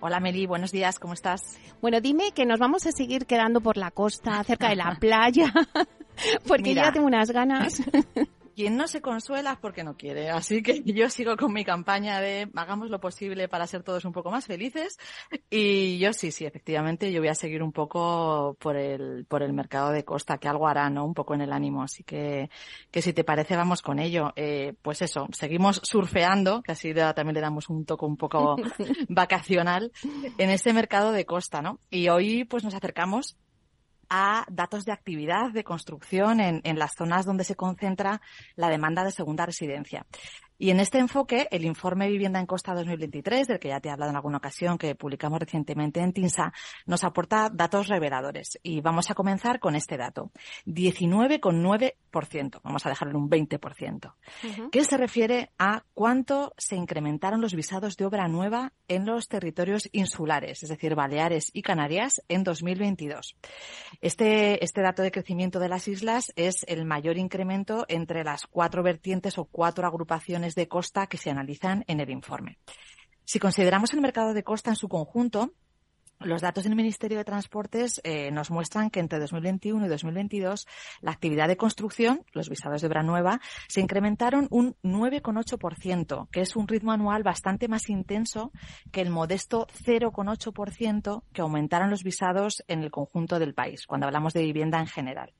Hola 0.00 0.18
Meli, 0.18 0.46
buenos 0.46 0.72
días, 0.72 0.98
¿cómo 0.98 1.14
estás? 1.14 1.60
Bueno, 1.80 2.00
dime 2.00 2.32
que 2.32 2.44
nos 2.44 2.58
vamos 2.58 2.88
a 2.88 2.90
seguir 2.90 3.26
quedando 3.26 3.60
por 3.60 3.76
la 3.76 3.92
costa, 3.92 4.42
cerca 4.42 4.70
de 4.70 4.74
la 4.74 4.96
playa, 5.00 5.52
porque 6.48 6.74
ya 6.74 6.90
tengo 6.90 7.06
unas 7.06 7.30
ganas. 7.30 7.80
quien 8.60 8.76
no 8.76 8.88
se 8.88 9.00
consuela 9.00 9.52
es 9.52 9.58
porque 9.58 9.84
no 9.84 9.96
quiere. 9.96 10.28
Así 10.28 10.62
que 10.62 10.82
yo 10.84 11.08
sigo 11.08 11.34
con 11.38 11.50
mi 11.50 11.64
campaña 11.64 12.20
de 12.20 12.50
hagamos 12.54 12.90
lo 12.90 13.00
posible 13.00 13.48
para 13.48 13.66
ser 13.66 13.82
todos 13.82 14.04
un 14.04 14.12
poco 14.12 14.30
más 14.30 14.44
felices. 14.44 14.98
Y 15.48 15.98
yo 15.98 16.12
sí, 16.12 16.30
sí, 16.30 16.44
efectivamente, 16.44 17.10
yo 17.10 17.20
voy 17.20 17.28
a 17.28 17.34
seguir 17.34 17.62
un 17.62 17.72
poco 17.72 18.58
por 18.60 18.76
el, 18.76 19.24
por 19.24 19.42
el 19.42 19.54
mercado 19.54 19.92
de 19.92 20.04
costa, 20.04 20.36
que 20.36 20.46
algo 20.46 20.68
hará, 20.68 20.90
¿no? 20.90 21.06
Un 21.06 21.14
poco 21.14 21.32
en 21.32 21.40
el 21.40 21.54
ánimo. 21.54 21.82
Así 21.82 22.04
que, 22.04 22.50
que 22.90 23.00
si 23.00 23.14
te 23.14 23.24
parece, 23.24 23.56
vamos 23.56 23.80
con 23.80 23.98
ello. 23.98 24.34
Eh, 24.36 24.74
pues 24.82 25.00
eso, 25.00 25.26
seguimos 25.32 25.80
surfeando, 25.82 26.60
que 26.60 26.72
así 26.72 26.92
también 26.92 27.36
le 27.36 27.40
damos 27.40 27.70
un 27.70 27.86
toque 27.86 28.04
un 28.04 28.18
poco 28.18 28.56
vacacional 29.08 29.90
en 30.36 30.50
ese 30.50 30.74
mercado 30.74 31.12
de 31.12 31.24
costa, 31.24 31.62
¿no? 31.62 31.80
Y 31.88 32.10
hoy, 32.10 32.44
pues 32.44 32.62
nos 32.62 32.74
acercamos 32.74 33.38
a 34.10 34.44
datos 34.50 34.84
de 34.84 34.92
actividad 34.92 35.52
de 35.52 35.64
construcción 35.64 36.40
en, 36.40 36.60
en 36.64 36.78
las 36.78 36.94
zonas 36.94 37.24
donde 37.24 37.44
se 37.44 37.56
concentra 37.56 38.20
la 38.56 38.68
demanda 38.68 39.04
de 39.04 39.12
segunda 39.12 39.46
residencia. 39.46 40.04
Y 40.60 40.70
en 40.70 40.78
este 40.78 40.98
enfoque, 40.98 41.48
el 41.50 41.64
informe 41.64 42.06
Vivienda 42.06 42.38
en 42.38 42.44
Costa 42.44 42.74
2023, 42.74 43.48
del 43.48 43.58
que 43.58 43.68
ya 43.68 43.80
te 43.80 43.88
he 43.88 43.92
hablado 43.92 44.10
en 44.10 44.16
alguna 44.16 44.36
ocasión, 44.36 44.76
que 44.76 44.94
publicamos 44.94 45.40
recientemente 45.40 46.00
en 46.00 46.12
TINSA, 46.12 46.52
nos 46.84 47.02
aporta 47.02 47.48
datos 47.50 47.88
reveladores. 47.88 48.58
Y 48.62 48.82
vamos 48.82 49.10
a 49.10 49.14
comenzar 49.14 49.58
con 49.58 49.74
este 49.74 49.96
dato. 49.96 50.32
19,9%. 50.66 52.60
Vamos 52.62 52.84
a 52.84 52.90
dejarlo 52.90 53.16
en 53.16 53.22
un 53.22 53.30
20%. 53.30 54.12
Que 54.70 54.84
se 54.84 54.98
refiere 54.98 55.50
a 55.58 55.84
cuánto 55.94 56.52
se 56.58 56.76
incrementaron 56.76 57.40
los 57.40 57.54
visados 57.54 57.96
de 57.96 58.04
obra 58.04 58.28
nueva 58.28 58.74
en 58.86 59.06
los 59.06 59.28
territorios 59.28 59.88
insulares, 59.92 60.62
es 60.62 60.68
decir, 60.68 60.94
Baleares 60.94 61.50
y 61.54 61.62
Canarias, 61.62 62.22
en 62.28 62.44
2022. 62.44 63.34
Este, 64.02 64.62
este 64.62 64.82
dato 64.82 65.00
de 65.00 65.10
crecimiento 65.10 65.58
de 65.58 65.70
las 65.70 65.88
islas 65.88 66.34
es 66.36 66.66
el 66.68 66.84
mayor 66.84 67.16
incremento 67.16 67.86
entre 67.88 68.24
las 68.24 68.46
cuatro 68.46 68.82
vertientes 68.82 69.38
o 69.38 69.46
cuatro 69.46 69.86
agrupaciones 69.86 70.49
de 70.54 70.68
costa 70.68 71.06
que 71.06 71.18
se 71.18 71.30
analizan 71.30 71.84
en 71.86 72.00
el 72.00 72.10
informe. 72.10 72.58
Si 73.24 73.38
consideramos 73.38 73.92
el 73.92 74.00
mercado 74.00 74.34
de 74.34 74.42
costa 74.42 74.70
en 74.70 74.76
su 74.76 74.88
conjunto, 74.88 75.54
los 76.20 76.42
datos 76.42 76.64
del 76.64 76.76
Ministerio 76.76 77.16
de 77.16 77.24
Transportes 77.24 77.98
eh, 78.04 78.30
nos 78.30 78.50
muestran 78.50 78.90
que 78.90 79.00
entre 79.00 79.18
2021 79.18 79.86
y 79.86 79.88
2022 79.88 80.66
la 81.00 81.12
actividad 81.12 81.48
de 81.48 81.56
construcción, 81.56 82.26
los 82.32 82.50
visados 82.50 82.82
de 82.82 82.88
obra 82.88 83.02
nueva, 83.02 83.40
se 83.68 83.80
incrementaron 83.80 84.46
un 84.50 84.76
9,8%, 84.82 86.28
que 86.30 86.42
es 86.42 86.56
un 86.56 86.68
ritmo 86.68 86.92
anual 86.92 87.22
bastante 87.22 87.68
más 87.68 87.88
intenso 87.88 88.52
que 88.92 89.00
el 89.00 89.08
modesto 89.08 89.66
0,8% 89.82 91.22
que 91.32 91.40
aumentaron 91.40 91.88
los 91.88 92.02
visados 92.02 92.62
en 92.68 92.82
el 92.82 92.90
conjunto 92.90 93.38
del 93.38 93.54
país, 93.54 93.86
cuando 93.86 94.06
hablamos 94.06 94.34
de 94.34 94.42
vivienda 94.42 94.78
en 94.78 94.88
general. 94.88 95.32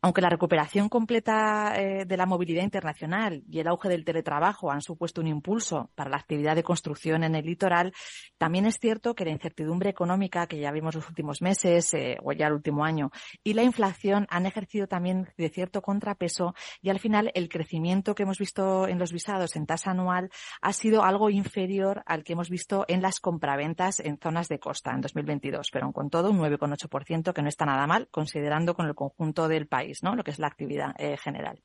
Aunque 0.00 0.20
la 0.20 0.30
recuperación 0.30 0.88
completa 0.88 1.74
eh, 1.76 2.04
de 2.04 2.16
la 2.16 2.24
movilidad 2.24 2.62
internacional 2.62 3.42
y 3.50 3.58
el 3.58 3.66
auge 3.66 3.88
del 3.88 4.04
teletrabajo 4.04 4.70
han 4.70 4.80
supuesto 4.80 5.20
un 5.20 5.26
impulso 5.26 5.90
para 5.96 6.08
la 6.08 6.18
actividad 6.18 6.54
de 6.54 6.62
construcción 6.62 7.24
en 7.24 7.34
el 7.34 7.44
litoral, 7.44 7.92
también 8.38 8.64
es 8.66 8.78
cierto 8.78 9.16
que 9.16 9.24
la 9.24 9.32
incertidumbre 9.32 9.90
económica 9.90 10.46
que 10.46 10.60
ya 10.60 10.70
vimos 10.70 10.94
los 10.94 11.08
últimos 11.08 11.42
meses 11.42 11.92
eh, 11.94 12.16
o 12.22 12.32
ya 12.32 12.46
el 12.46 12.52
último 12.52 12.84
año 12.84 13.10
y 13.42 13.54
la 13.54 13.64
inflación 13.64 14.28
han 14.30 14.46
ejercido 14.46 14.86
también 14.86 15.28
de 15.36 15.48
cierto 15.48 15.82
contrapeso 15.82 16.54
y 16.80 16.90
al 16.90 17.00
final 17.00 17.32
el 17.34 17.48
crecimiento 17.48 18.14
que 18.14 18.22
hemos 18.22 18.38
visto 18.38 18.86
en 18.86 19.00
los 19.00 19.12
visados 19.12 19.56
en 19.56 19.66
tasa 19.66 19.90
anual 19.90 20.30
ha 20.62 20.72
sido 20.72 21.02
algo 21.02 21.28
inferior 21.28 22.04
al 22.06 22.22
que 22.22 22.34
hemos 22.34 22.50
visto 22.50 22.84
en 22.86 23.02
las 23.02 23.18
compraventas 23.18 23.98
en 23.98 24.16
zonas 24.18 24.46
de 24.46 24.60
costa 24.60 24.92
en 24.92 25.00
2022, 25.00 25.70
pero 25.72 25.90
con 25.92 26.08
todo 26.08 26.30
un 26.30 26.38
9,8% 26.38 27.32
que 27.32 27.42
no 27.42 27.48
está 27.48 27.66
nada 27.66 27.88
mal 27.88 28.06
considerando 28.12 28.74
con 28.74 28.86
el 28.86 28.94
conjunto 28.94 29.48
del 29.48 29.66
país. 29.66 29.87
Lo 30.02 30.24
que 30.24 30.30
es 30.30 30.38
la 30.38 30.46
actividad 30.46 30.94
eh, 30.98 31.16
general. 31.16 31.60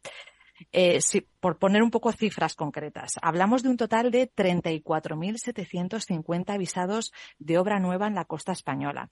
Eh, 0.71 0.99
por 1.39 1.57
poner 1.57 1.81
un 1.83 1.91
poco 1.91 2.11
cifras 2.11 2.55
concretas, 2.55 3.13
hablamos 3.21 3.63
de 3.63 3.69
un 3.69 3.77
total 3.77 4.11
de 4.11 4.29
34.750 4.31 6.57
visados 6.57 7.13
de 7.39 7.57
obra 7.57 7.79
nueva 7.79 8.07
en 8.07 8.15
la 8.15 8.25
costa 8.25 8.51
española. 8.51 9.09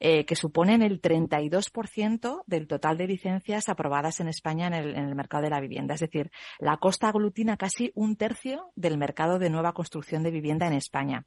Eh, 0.00 0.24
que 0.26 0.34
suponen 0.34 0.82
el 0.82 1.00
32% 1.00 2.42
del 2.46 2.66
total 2.66 2.98
de 2.98 3.06
licencias 3.06 3.68
aprobadas 3.68 4.18
en 4.18 4.26
España 4.26 4.66
en 4.66 4.74
el, 4.74 5.14
mercado 5.14 5.44
de 5.44 5.50
la 5.50 5.60
vivienda. 5.60 5.94
Es 5.94 6.00
decir, 6.00 6.32
la 6.58 6.78
costa 6.78 7.08
aglutina 7.08 7.56
casi 7.56 7.92
un 7.94 8.16
tercio 8.16 8.72
del 8.74 8.98
mercado 8.98 9.38
de 9.38 9.50
nueva 9.50 9.72
construcción 9.72 10.24
de 10.24 10.32
vivienda 10.32 10.66
en 10.66 10.72
España. 10.72 11.26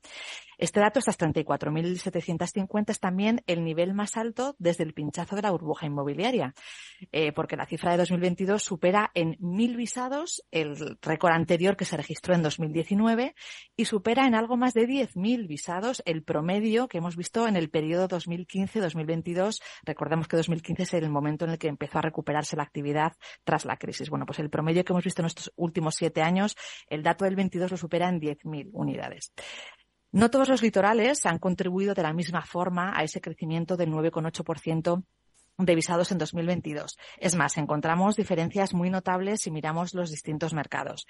Este 0.57 0.81
dato, 0.81 1.00
estas 1.00 1.17
34.750, 1.17 2.89
es 2.89 3.00
también 3.00 3.41
el 3.47 3.63
nivel 3.63 3.93
más 3.93 4.17
alto 4.17 4.55
desde 4.59 4.83
el 4.83 4.93
pinchazo 4.93 5.36
de 5.36 5.43
la 5.43 5.51
burbuja 5.51 5.86
inmobiliaria, 5.86 6.53
eh, 7.12 7.31
porque 7.31 7.55
la 7.55 7.67
cifra 7.67 7.91
de 7.91 7.97
2022 7.97 8.62
supera 8.62 9.12
en 9.13 9.38
mil 9.39 9.77
visados 9.77 10.43
el 10.51 10.97
récord 11.01 11.31
anterior 11.31 11.77
que 11.77 11.86
se 11.86 11.95
registró 11.95 12.36
en 12.36 12.43
2019 12.43 13.33
y 13.75 13.86
supera 13.86 14.27
en 14.27 14.36
algo 14.36 14.57
más 14.57 14.74
de 14.74 14.88
10.000 14.88 15.47
visados 15.47 16.03
el 16.05 16.24
promedio 16.24 16.88
que 16.88 16.97
hemos 16.97 17.15
visto 17.15 17.47
en 17.47 17.55
el 17.55 17.69
periodo 17.69 18.07
2015 18.07 18.56
2022 18.65 19.61
Recordemos 19.83 20.27
que 20.27 20.37
2015 20.37 20.83
es 20.83 20.93
el 20.93 21.09
momento 21.09 21.45
en 21.45 21.51
el 21.51 21.57
que 21.57 21.67
empezó 21.67 21.99
a 21.99 22.01
recuperarse 22.01 22.55
la 22.55 22.63
actividad 22.63 23.13
tras 23.43 23.65
la 23.65 23.77
crisis. 23.77 24.09
Bueno, 24.09 24.25
pues 24.25 24.39
el 24.39 24.49
promedio 24.49 24.83
que 24.83 24.93
hemos 24.93 25.03
visto 25.03 25.21
en 25.21 25.27
estos 25.27 25.51
últimos 25.55 25.95
siete 25.95 26.21
años, 26.21 26.55
el 26.89 27.03
dato 27.03 27.25
del 27.25 27.35
22 27.35 27.71
lo 27.71 27.77
supera 27.77 28.09
en 28.09 28.19
10.000 28.19 28.69
unidades. 28.73 29.33
No 30.11 30.29
todos 30.29 30.49
los 30.49 30.61
litorales 30.61 31.25
han 31.25 31.37
contribuido 31.37 31.93
de 31.93 32.03
la 32.03 32.13
misma 32.13 32.41
forma 32.41 32.97
a 32.97 33.03
ese 33.03 33.21
crecimiento 33.21 33.75
del 33.75 33.91
9,8% 33.91 35.03
de 35.57 35.75
visados 35.75 36.11
en 36.11 36.19
2022. 36.19 36.97
Es 37.17 37.35
más, 37.35 37.57
encontramos 37.57 38.15
diferencias 38.15 38.73
muy 38.73 38.89
notables 38.89 39.41
si 39.41 39.51
miramos 39.51 39.95
los 39.95 40.11
distintos 40.11 40.53
mercados. 40.53 41.07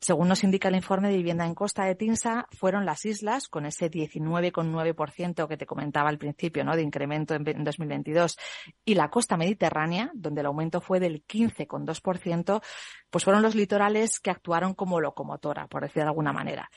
Según 0.00 0.28
nos 0.28 0.44
indica 0.44 0.68
el 0.68 0.76
informe 0.76 1.08
de 1.10 1.16
vivienda 1.16 1.44
en 1.44 1.54
costa 1.54 1.84
de 1.84 1.96
Tinsa, 1.96 2.46
fueron 2.52 2.86
las 2.86 3.04
islas, 3.04 3.48
con 3.48 3.66
ese 3.66 3.90
19,9% 3.90 5.48
que 5.48 5.56
te 5.56 5.66
comentaba 5.66 6.10
al 6.10 6.18
principio, 6.18 6.64
¿no? 6.64 6.76
de 6.76 6.82
incremento 6.82 7.34
en 7.34 7.64
2022, 7.64 8.38
y 8.84 8.94
la 8.94 9.10
costa 9.10 9.36
mediterránea, 9.36 10.12
donde 10.14 10.42
el 10.42 10.46
aumento 10.46 10.80
fue 10.80 11.00
del 11.00 11.26
15,2%, 11.26 12.62
pues 13.10 13.24
fueron 13.24 13.42
los 13.42 13.56
litorales 13.56 14.20
que 14.20 14.30
actuaron 14.30 14.74
como 14.74 15.00
locomotora, 15.00 15.66
por 15.66 15.82
decir 15.82 16.02
de 16.02 16.08
alguna 16.08 16.32
manera. 16.32 16.70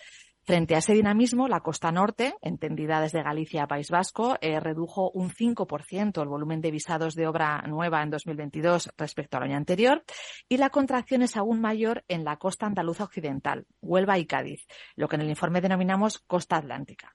Frente 0.43 0.73
a 0.73 0.79
ese 0.79 0.93
dinamismo, 0.93 1.47
la 1.47 1.59
costa 1.59 1.91
norte, 1.91 2.33
entendida 2.41 2.99
desde 2.99 3.21
Galicia 3.21 3.63
a 3.63 3.67
País 3.67 3.91
Vasco, 3.91 4.37
eh, 4.41 4.59
redujo 4.59 5.11
un 5.11 5.29
5% 5.29 6.19
el 6.19 6.27
volumen 6.27 6.61
de 6.61 6.71
visados 6.71 7.13
de 7.13 7.27
obra 7.27 7.61
nueva 7.67 8.01
en 8.01 8.09
2022 8.09 8.89
respecto 8.97 9.37
al 9.37 9.43
año 9.43 9.57
anterior 9.57 10.03
y 10.49 10.57
la 10.57 10.71
contracción 10.71 11.21
es 11.21 11.37
aún 11.37 11.61
mayor 11.61 12.03
en 12.07 12.23
la 12.23 12.37
costa 12.37 12.65
andaluza 12.65 13.03
occidental, 13.03 13.67
Huelva 13.81 14.17
y 14.17 14.25
Cádiz, 14.25 14.65
lo 14.95 15.07
que 15.07 15.17
en 15.17 15.21
el 15.21 15.29
informe 15.29 15.61
denominamos 15.61 16.17
costa 16.17 16.57
atlántica. 16.57 17.13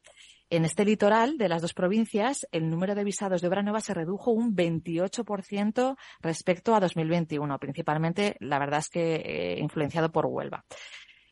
En 0.49 0.65
este 0.65 0.85
litoral 0.85 1.39
de 1.39 1.49
las 1.49 1.61
dos 1.61 1.75
provincias, 1.75 2.47
el 2.53 2.71
número 2.71 2.95
de 2.95 3.03
visados 3.03 3.41
de 3.43 3.49
obra 3.49 3.65
nueva 3.65 3.81
se 3.81 3.95
redujo 3.95 4.31
un 4.31 4.55
28% 4.55 5.97
respecto 6.21 6.77
a 6.77 6.79
2021, 6.79 7.59
principalmente, 7.59 8.37
la 8.39 8.61
verdad 8.61 8.79
es 8.79 8.89
que 8.89 9.17
eh, 9.17 9.59
influenciado 9.59 10.13
por 10.13 10.27
Huelva. 10.27 10.65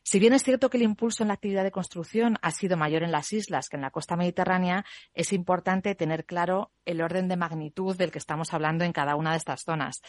Si 0.07 0.19
bien 0.19 0.33
es 0.33 0.43
cierto 0.43 0.69
que 0.69 0.77
el 0.77 0.83
impulso 0.83 1.23
en 1.23 1.29
la 1.29 1.33
actividad 1.33 1.63
de 1.63 1.71
construcción 1.71 2.37
ha 2.43 2.51
sido 2.51 2.77
mayor 2.77 3.01
en 3.01 3.11
las 3.11 3.33
islas 3.33 3.69
que 3.69 3.75
en 3.75 3.81
la 3.81 3.89
costa 3.89 4.15
mediterránea, 4.15 4.85
es 5.15 5.33
importante 5.33 5.95
tener 5.95 6.25
claro 6.25 6.71
el 6.85 7.01
orden 7.01 7.27
de 7.27 7.37
magnitud 7.37 7.97
del 7.97 8.11
que 8.11 8.19
estamos 8.19 8.53
hablando 8.53 8.83
en 8.83 8.93
cada 8.93 9.15
una 9.15 9.31
de 9.31 9.37
estas 9.37 9.63
zonas. 9.63 10.03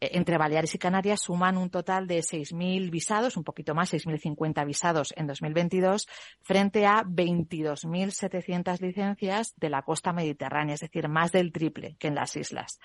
E, 0.00 0.16
entre 0.16 0.38
Baleares 0.38 0.74
y 0.74 0.78
Canarias 0.78 1.20
suman 1.20 1.58
un 1.58 1.68
total 1.68 2.06
de 2.06 2.20
6.000 2.20 2.90
visados, 2.90 3.36
un 3.36 3.44
poquito 3.44 3.74
más, 3.74 3.92
6.050 3.92 4.64
visados 4.64 5.12
en 5.18 5.26
2022, 5.26 6.08
frente 6.40 6.86
a 6.86 7.02
22.700 7.02 8.80
licencias 8.80 9.52
de 9.58 9.68
la 9.68 9.82
costa 9.82 10.14
mediterránea, 10.14 10.76
es 10.76 10.80
decir, 10.80 11.10
más 11.10 11.30
del 11.30 11.52
triple 11.52 11.96
que 11.98 12.08
en 12.08 12.14
las 12.14 12.36
islas. 12.36 12.78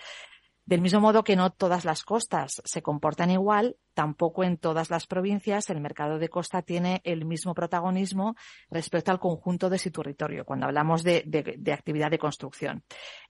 Del 0.67 0.81
mismo 0.81 0.99
modo 0.99 1.23
que 1.23 1.37
no 1.37 1.49
todas 1.49 1.85
las 1.85 2.03
costas 2.03 2.61
se 2.65 2.81
comportan 2.81 3.31
igual, 3.31 3.77
tampoco 3.93 4.43
en 4.43 4.57
todas 4.57 4.89
las 4.89 5.07
provincias 5.07 5.69
el 5.69 5.79
mercado 5.79 6.19
de 6.19 6.27
costa 6.27 6.61
tiene 6.61 6.99
el 7.05 7.23
mismo 7.23 7.53
protagonismo 7.53 8.35
respecto 8.69 9.11
al 9.11 9.19
conjunto 9.19 9.69
de 9.69 9.79
su 9.79 9.91
territorio, 9.91 10.43
cuando 10.43 10.65
hablamos 10.65 11.03
de, 11.03 11.23
de 11.25 11.71
actividad 11.71 12.11
de 12.11 12.19
construcción. 12.19 12.83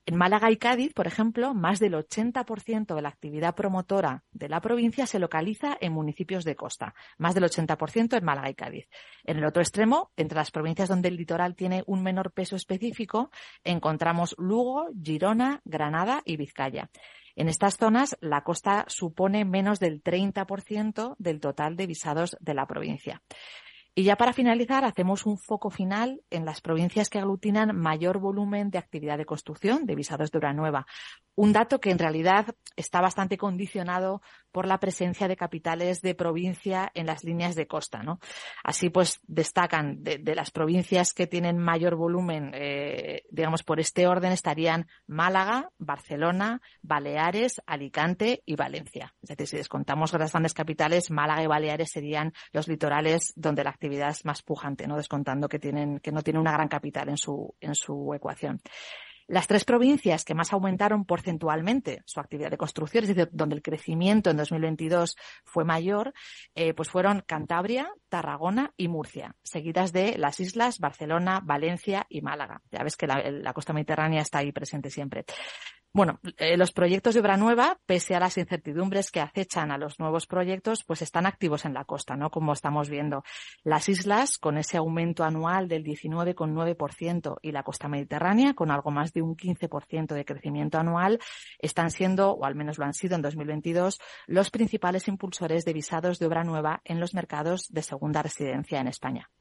En 0.08 0.16
Málaga 0.16 0.50
y 0.50 0.58
Cádiz, 0.58 0.94
por 0.96 1.06
ejemplo, 1.06 1.54
más 1.54 1.80
del 1.80 1.94
80% 1.94 2.96
de 2.96 3.02
la 3.04 3.10
actividad 3.10 3.54
promotora 3.54 4.24
de 4.32 4.50
la 4.50 4.60
provincia 4.60 5.06
se 5.06 5.20
localiza 5.20 5.78
en 5.80 5.94
municipios 5.94 6.44
de 6.44 6.56
costa, 6.56 6.96
más 7.20 7.36
del 7.36 7.44
80% 7.44 8.18
en 8.18 8.26
Málaga 8.26 8.50
y 8.50 8.56
Cádiz. 8.56 8.90
En 9.26 9.38
el 9.38 9.46
otro 9.46 9.62
extremo, 9.62 10.12
entre 10.18 10.38
las 10.38 10.50
provincias 10.50 10.90
donde 10.90 11.10
el 11.10 11.18
litoral 11.18 11.54
tiene 11.54 11.84
un 11.86 12.02
menor 12.02 12.32
peso 12.32 12.56
específico, 12.56 13.30
encontramos 13.64 14.34
Lugo, 14.40 14.88
Girona, 15.04 15.62
Granada 15.66 16.24
y 16.26 16.36
Vizcaya. 16.36 16.90
En 17.38 17.50
estas 17.50 17.78
zonas, 17.78 18.18
la 18.20 18.42
costa 18.42 18.84
supone 18.88 19.46
menos 19.46 19.80
del 19.80 20.02
30% 20.02 21.16
del 21.20 21.40
total 21.40 21.76
de 21.76 21.86
visados 21.86 22.36
de 22.40 22.56
la 22.56 22.66
provincia. 22.66 23.22
Y 23.94 24.04
ya 24.04 24.16
para 24.16 24.34
finalizar, 24.34 24.84
hacemos 24.86 25.28
un 25.28 25.38
foco 25.38 25.70
final 25.70 26.22
en 26.32 26.46
las 26.46 26.62
provincias 26.62 27.10
que 27.10 27.20
aglutinan 27.20 27.78
mayor 27.78 28.18
volumen 28.18 28.72
de 28.72 28.80
actividad 28.80 29.20
de 29.20 29.26
construcción 29.26 29.86
de 29.86 29.94
visados 29.94 30.32
de 30.32 30.40
obra 30.40 30.54
nueva. 30.54 30.88
Un 31.36 31.54
dato 31.54 31.80
que 31.80 31.92
en 31.92 32.00
realidad 32.00 32.56
está 32.76 33.02
bastante 33.02 33.38
condicionado 33.38 34.24
por 34.52 34.68
la 34.68 34.80
presencia 34.80 35.28
de 35.28 35.36
capitales 35.36 36.02
de 36.02 36.16
provincia 36.16 36.92
en 36.94 37.06
las 37.06 37.24
líneas 37.24 37.56
de 37.56 37.68
costa. 37.68 38.04
¿no? 38.04 38.20
Así 38.64 38.90
pues 38.90 39.20
destacan 39.28 40.04
de, 40.04 40.36
las 40.36 40.52
provincias 40.52 41.14
que 41.14 41.28
tienen 41.28 41.58
mayor 41.58 41.96
volumen, 41.96 42.52
eh, 42.54 43.24
digamos 43.30 43.64
por 43.64 43.80
este 43.80 44.08
orden, 44.08 44.32
estarían 44.32 44.88
Málaga, 45.08 45.72
Barcelona, 45.78 46.62
Baleares, 46.82 47.62
Alicante 47.66 48.44
y 48.46 48.56
Valencia. 48.56 49.14
Es 49.22 49.30
decir, 49.30 49.48
si 49.48 49.58
descontamos 49.58 50.14
las 50.14 50.32
grandes 50.32 50.54
capitales, 50.54 51.12
Málaga 51.12 51.44
y 51.44 51.48
Baleares 51.48 51.92
serían 51.92 52.34
los 52.52 52.68
litorales 52.68 53.34
donde 53.36 53.64
la 53.64 53.70
actividad 53.70 54.10
es 54.10 54.26
más 54.26 54.42
pujante, 54.42 54.88
¿no? 54.88 54.98
descontando 54.98 55.48
que, 55.48 55.60
tienen, 55.60 56.00
que 56.00 56.12
no 56.12 56.22
tienen 56.22 56.42
una 56.42 56.52
gran 56.52 56.68
capital 56.68 57.10
en 57.10 57.18
su, 57.18 57.56
en 57.60 57.76
su 57.76 58.14
ecuación. 58.14 58.62
Las 59.28 59.46
tres 59.46 59.66
provincias 59.66 60.24
que 60.24 60.34
más 60.34 60.54
aumentaron 60.54 61.04
porcentualmente 61.04 62.02
su 62.06 62.22
actividad 62.22 62.50
de 62.50 62.58
construcción, 62.58 63.04
es 63.04 63.10
decir, 63.10 63.30
donde 63.34 63.56
el 63.56 63.62
crecimiento 63.62 64.30
en 64.30 64.38
2022 64.38 65.18
fue 65.44 65.66
mayor, 65.66 66.14
eh, 66.56 66.74
pues 66.74 66.90
fueron 66.90 67.24
Cantabria, 67.28 67.92
Tarragona 68.08 68.74
y 68.78 68.88
Murcia, 68.88 69.36
seguidas 69.44 69.92
de 69.92 70.18
las 70.18 70.40
islas 70.40 70.80
Barcelona, 70.80 71.42
Valencia 71.44 72.06
y 72.10 72.22
Málaga. 72.22 72.62
Ya 72.72 72.84
ves 72.84 72.96
que 72.96 73.08
la 73.08 73.54
costa 73.54 73.74
mediterránea 73.74 74.22
está 74.22 74.40
ahí 74.40 74.54
presente 74.54 74.90
siempre. 74.90 75.26
Bueno, 75.98 76.20
eh, 76.38 76.58
los 76.58 76.74
proyectos 76.74 77.16
de 77.16 77.22
obra 77.22 77.38
nueva, 77.38 77.80
pese 77.88 78.14
a 78.14 78.20
las 78.20 78.38
incertidumbres 78.38 79.10
que 79.10 79.20
acechan 79.20 79.72
a 79.72 79.80
los 79.80 80.00
nuevos 80.00 80.28
proyectos, 80.28 80.84
pues 80.84 81.02
están 81.02 81.26
activos 81.26 81.66
en 81.66 81.74
la 81.74 81.86
costa, 81.86 82.16
¿no? 82.16 82.30
Como 82.30 82.54
estamos 82.54 82.88
viendo. 82.88 83.24
Las 83.64 83.90
islas, 83.90 84.38
con 84.38 84.60
ese 84.60 84.78
aumento 84.78 85.24
anual 85.24 85.68
del 85.68 85.84
19,9% 85.84 87.38
y 87.42 87.52
la 87.52 87.64
costa 87.64 87.88
mediterránea, 87.88 88.54
con 88.54 88.70
algo 88.70 88.92
más 88.92 89.12
de 89.12 89.24
un 89.24 89.36
15% 89.36 90.14
de 90.14 90.24
crecimiento 90.24 90.78
anual, 90.78 91.18
están 91.58 91.90
siendo, 91.90 92.30
o 92.30 92.46
al 92.46 92.54
menos 92.54 92.78
lo 92.78 92.86
han 92.86 92.94
sido 92.94 93.16
en 93.16 93.24
2022, 93.24 94.00
los 94.28 94.52
principales 94.52 95.08
impulsores 95.08 95.66
de 95.66 95.74
visados 95.74 96.20
de 96.20 96.28
obra 96.28 96.44
nueva 96.44 96.80
en 96.86 97.00
los 97.00 97.16
mercados 97.16 97.70
de 97.70 97.82
segunda 97.82 98.22
residencia 98.22 98.80
en 98.80 98.88
España. 98.88 99.32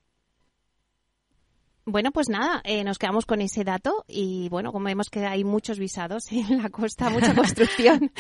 Bueno, 1.89 2.11
pues 2.11 2.29
nada, 2.29 2.63
eh, 2.65 2.83
nos 2.83 2.99
quedamos 2.99 3.27
con 3.27 3.41
ese 3.41 3.63
dato 3.63 4.05
y 4.09 4.49
bueno, 4.49 4.73
como 4.73 4.87
vemos 4.87 5.09
que 5.09 5.25
hay 5.25 5.45
muchos 5.45 5.79
visados 5.79 6.25
en 6.33 6.61
la 6.61 6.69
costa, 6.69 7.11
mucha 7.11 7.33
construcción. 7.37 8.11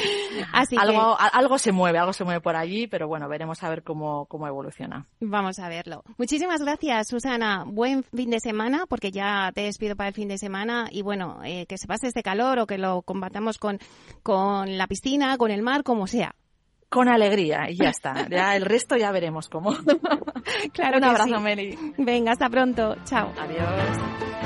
Así 0.52 0.76
algo, 0.78 1.16
algo 1.18 1.58
se 1.58 1.72
mueve, 1.72 1.98
algo 1.98 2.12
se 2.12 2.22
mueve 2.22 2.40
por 2.40 2.54
allí, 2.54 2.86
pero 2.86 3.08
bueno, 3.08 3.28
veremos 3.28 3.64
a 3.64 3.68
ver 3.68 3.82
cómo, 3.82 4.26
cómo 4.26 4.46
evoluciona. 4.46 5.08
Vamos 5.18 5.58
a 5.58 5.68
verlo. 5.68 6.04
Muchísimas 6.16 6.62
gracias, 6.62 7.08
Susana. 7.08 7.64
Buen 7.66 8.04
fin 8.04 8.30
de 8.30 8.38
semana, 8.38 8.86
porque 8.88 9.10
ya 9.10 9.50
te 9.52 9.62
despido 9.62 9.96
para 9.96 10.10
el 10.10 10.14
fin 10.14 10.28
de 10.28 10.38
semana 10.38 10.88
y 10.92 11.02
bueno, 11.02 11.40
eh, 11.44 11.66
que 11.66 11.76
se 11.76 11.88
pase 11.88 12.06
este 12.06 12.22
calor 12.22 12.60
o 12.60 12.68
que 12.68 12.78
lo 12.78 13.02
combatamos 13.02 13.58
con, 13.58 13.80
con 14.22 14.78
la 14.78 14.86
piscina, 14.86 15.36
con 15.38 15.50
el 15.50 15.62
mar, 15.62 15.82
como 15.82 16.06
sea 16.06 16.36
con 16.88 17.08
alegría 17.08 17.70
y 17.70 17.76
ya 17.76 17.90
está. 17.90 18.28
Ya 18.28 18.56
el 18.56 18.64
resto 18.64 18.96
ya 18.96 19.10
veremos 19.10 19.48
cómo. 19.48 19.74
claro. 20.72 20.98
Un 20.98 21.04
abrazo, 21.04 21.40
Meli. 21.40 21.76
Venga, 21.98 22.32
hasta 22.32 22.48
pronto. 22.48 22.96
Chao. 23.04 23.32
Adiós. 23.38 24.45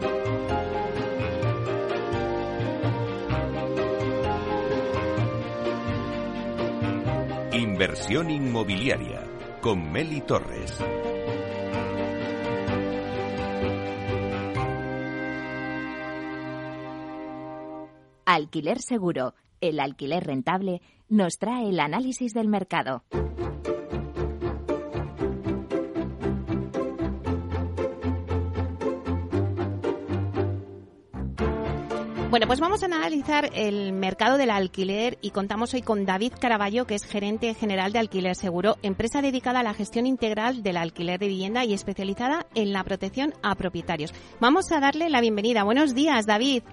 Inversión 7.61 8.31
inmobiliaria 8.31 9.21
con 9.61 9.91
Meli 9.91 10.21
Torres. 10.21 10.83
Alquiler 18.25 18.79
Seguro, 18.81 19.35
el 19.59 19.79
alquiler 19.79 20.23
rentable, 20.23 20.81
nos 21.07 21.33
trae 21.37 21.69
el 21.69 21.79
análisis 21.79 22.33
del 22.33 22.47
mercado. 22.47 23.03
Bueno, 32.31 32.47
pues 32.47 32.61
vamos 32.61 32.81
a 32.81 32.85
analizar 32.85 33.49
el 33.53 33.91
mercado 33.91 34.37
del 34.37 34.51
alquiler 34.51 35.17
y 35.21 35.31
contamos 35.31 35.73
hoy 35.73 35.81
con 35.81 36.05
David 36.05 36.31
Caraballo, 36.39 36.87
que 36.87 36.95
es 36.95 37.03
gerente 37.03 37.53
general 37.53 37.91
de 37.91 37.99
Alquiler 37.99 38.37
Seguro, 38.37 38.77
empresa 38.83 39.21
dedicada 39.21 39.59
a 39.59 39.63
la 39.63 39.73
gestión 39.73 40.07
integral 40.07 40.63
del 40.63 40.77
alquiler 40.77 41.19
de 41.19 41.27
vivienda 41.27 41.65
y 41.65 41.73
especializada 41.73 42.47
en 42.55 42.71
la 42.71 42.85
protección 42.85 43.33
a 43.43 43.53
propietarios. 43.55 44.13
Vamos 44.39 44.71
a 44.71 44.79
darle 44.79 45.09
la 45.09 45.19
bienvenida. 45.19 45.65
Buenos 45.65 45.93
días, 45.93 46.25
David. 46.25 46.63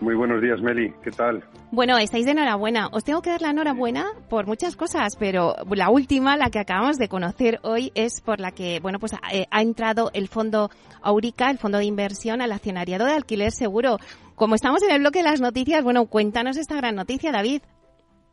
Muy 0.00 0.14
buenos 0.14 0.40
días, 0.40 0.60
Meli. 0.62 0.92
¿Qué 1.04 1.10
tal? 1.10 1.44
Bueno, 1.70 1.98
estáis 1.98 2.24
de 2.24 2.32
enhorabuena. 2.32 2.88
Os 2.90 3.04
tengo 3.04 3.20
que 3.22 3.30
dar 3.30 3.42
la 3.42 3.50
enhorabuena 3.50 4.06
por 4.30 4.46
muchas 4.46 4.76
cosas, 4.76 5.16
pero 5.16 5.54
la 5.70 5.90
última, 5.90 6.36
la 6.36 6.50
que 6.50 6.58
acabamos 6.58 6.96
de 6.96 7.08
conocer 7.08 7.60
hoy, 7.62 7.92
es 7.94 8.20
por 8.20 8.40
la 8.40 8.50
que, 8.50 8.80
bueno, 8.80 8.98
pues 8.98 9.12
ha, 9.12 9.20
eh, 9.30 9.46
ha 9.50 9.60
entrado 9.62 10.10
el 10.14 10.28
fondo 10.28 10.70
Aurica, 11.02 11.50
el 11.50 11.58
fondo 11.58 11.78
de 11.78 11.84
inversión 11.84 12.40
al 12.40 12.50
accionariado 12.50 13.04
de 13.04 13.12
alquiler 13.12 13.52
seguro. 13.52 13.98
Como 14.42 14.56
estamos 14.56 14.82
en 14.82 14.90
el 14.90 14.98
bloque 14.98 15.20
de 15.20 15.30
las 15.30 15.40
noticias, 15.40 15.84
bueno, 15.84 16.06
cuéntanos 16.06 16.56
esta 16.56 16.74
gran 16.74 16.96
noticia, 16.96 17.30
David. 17.30 17.62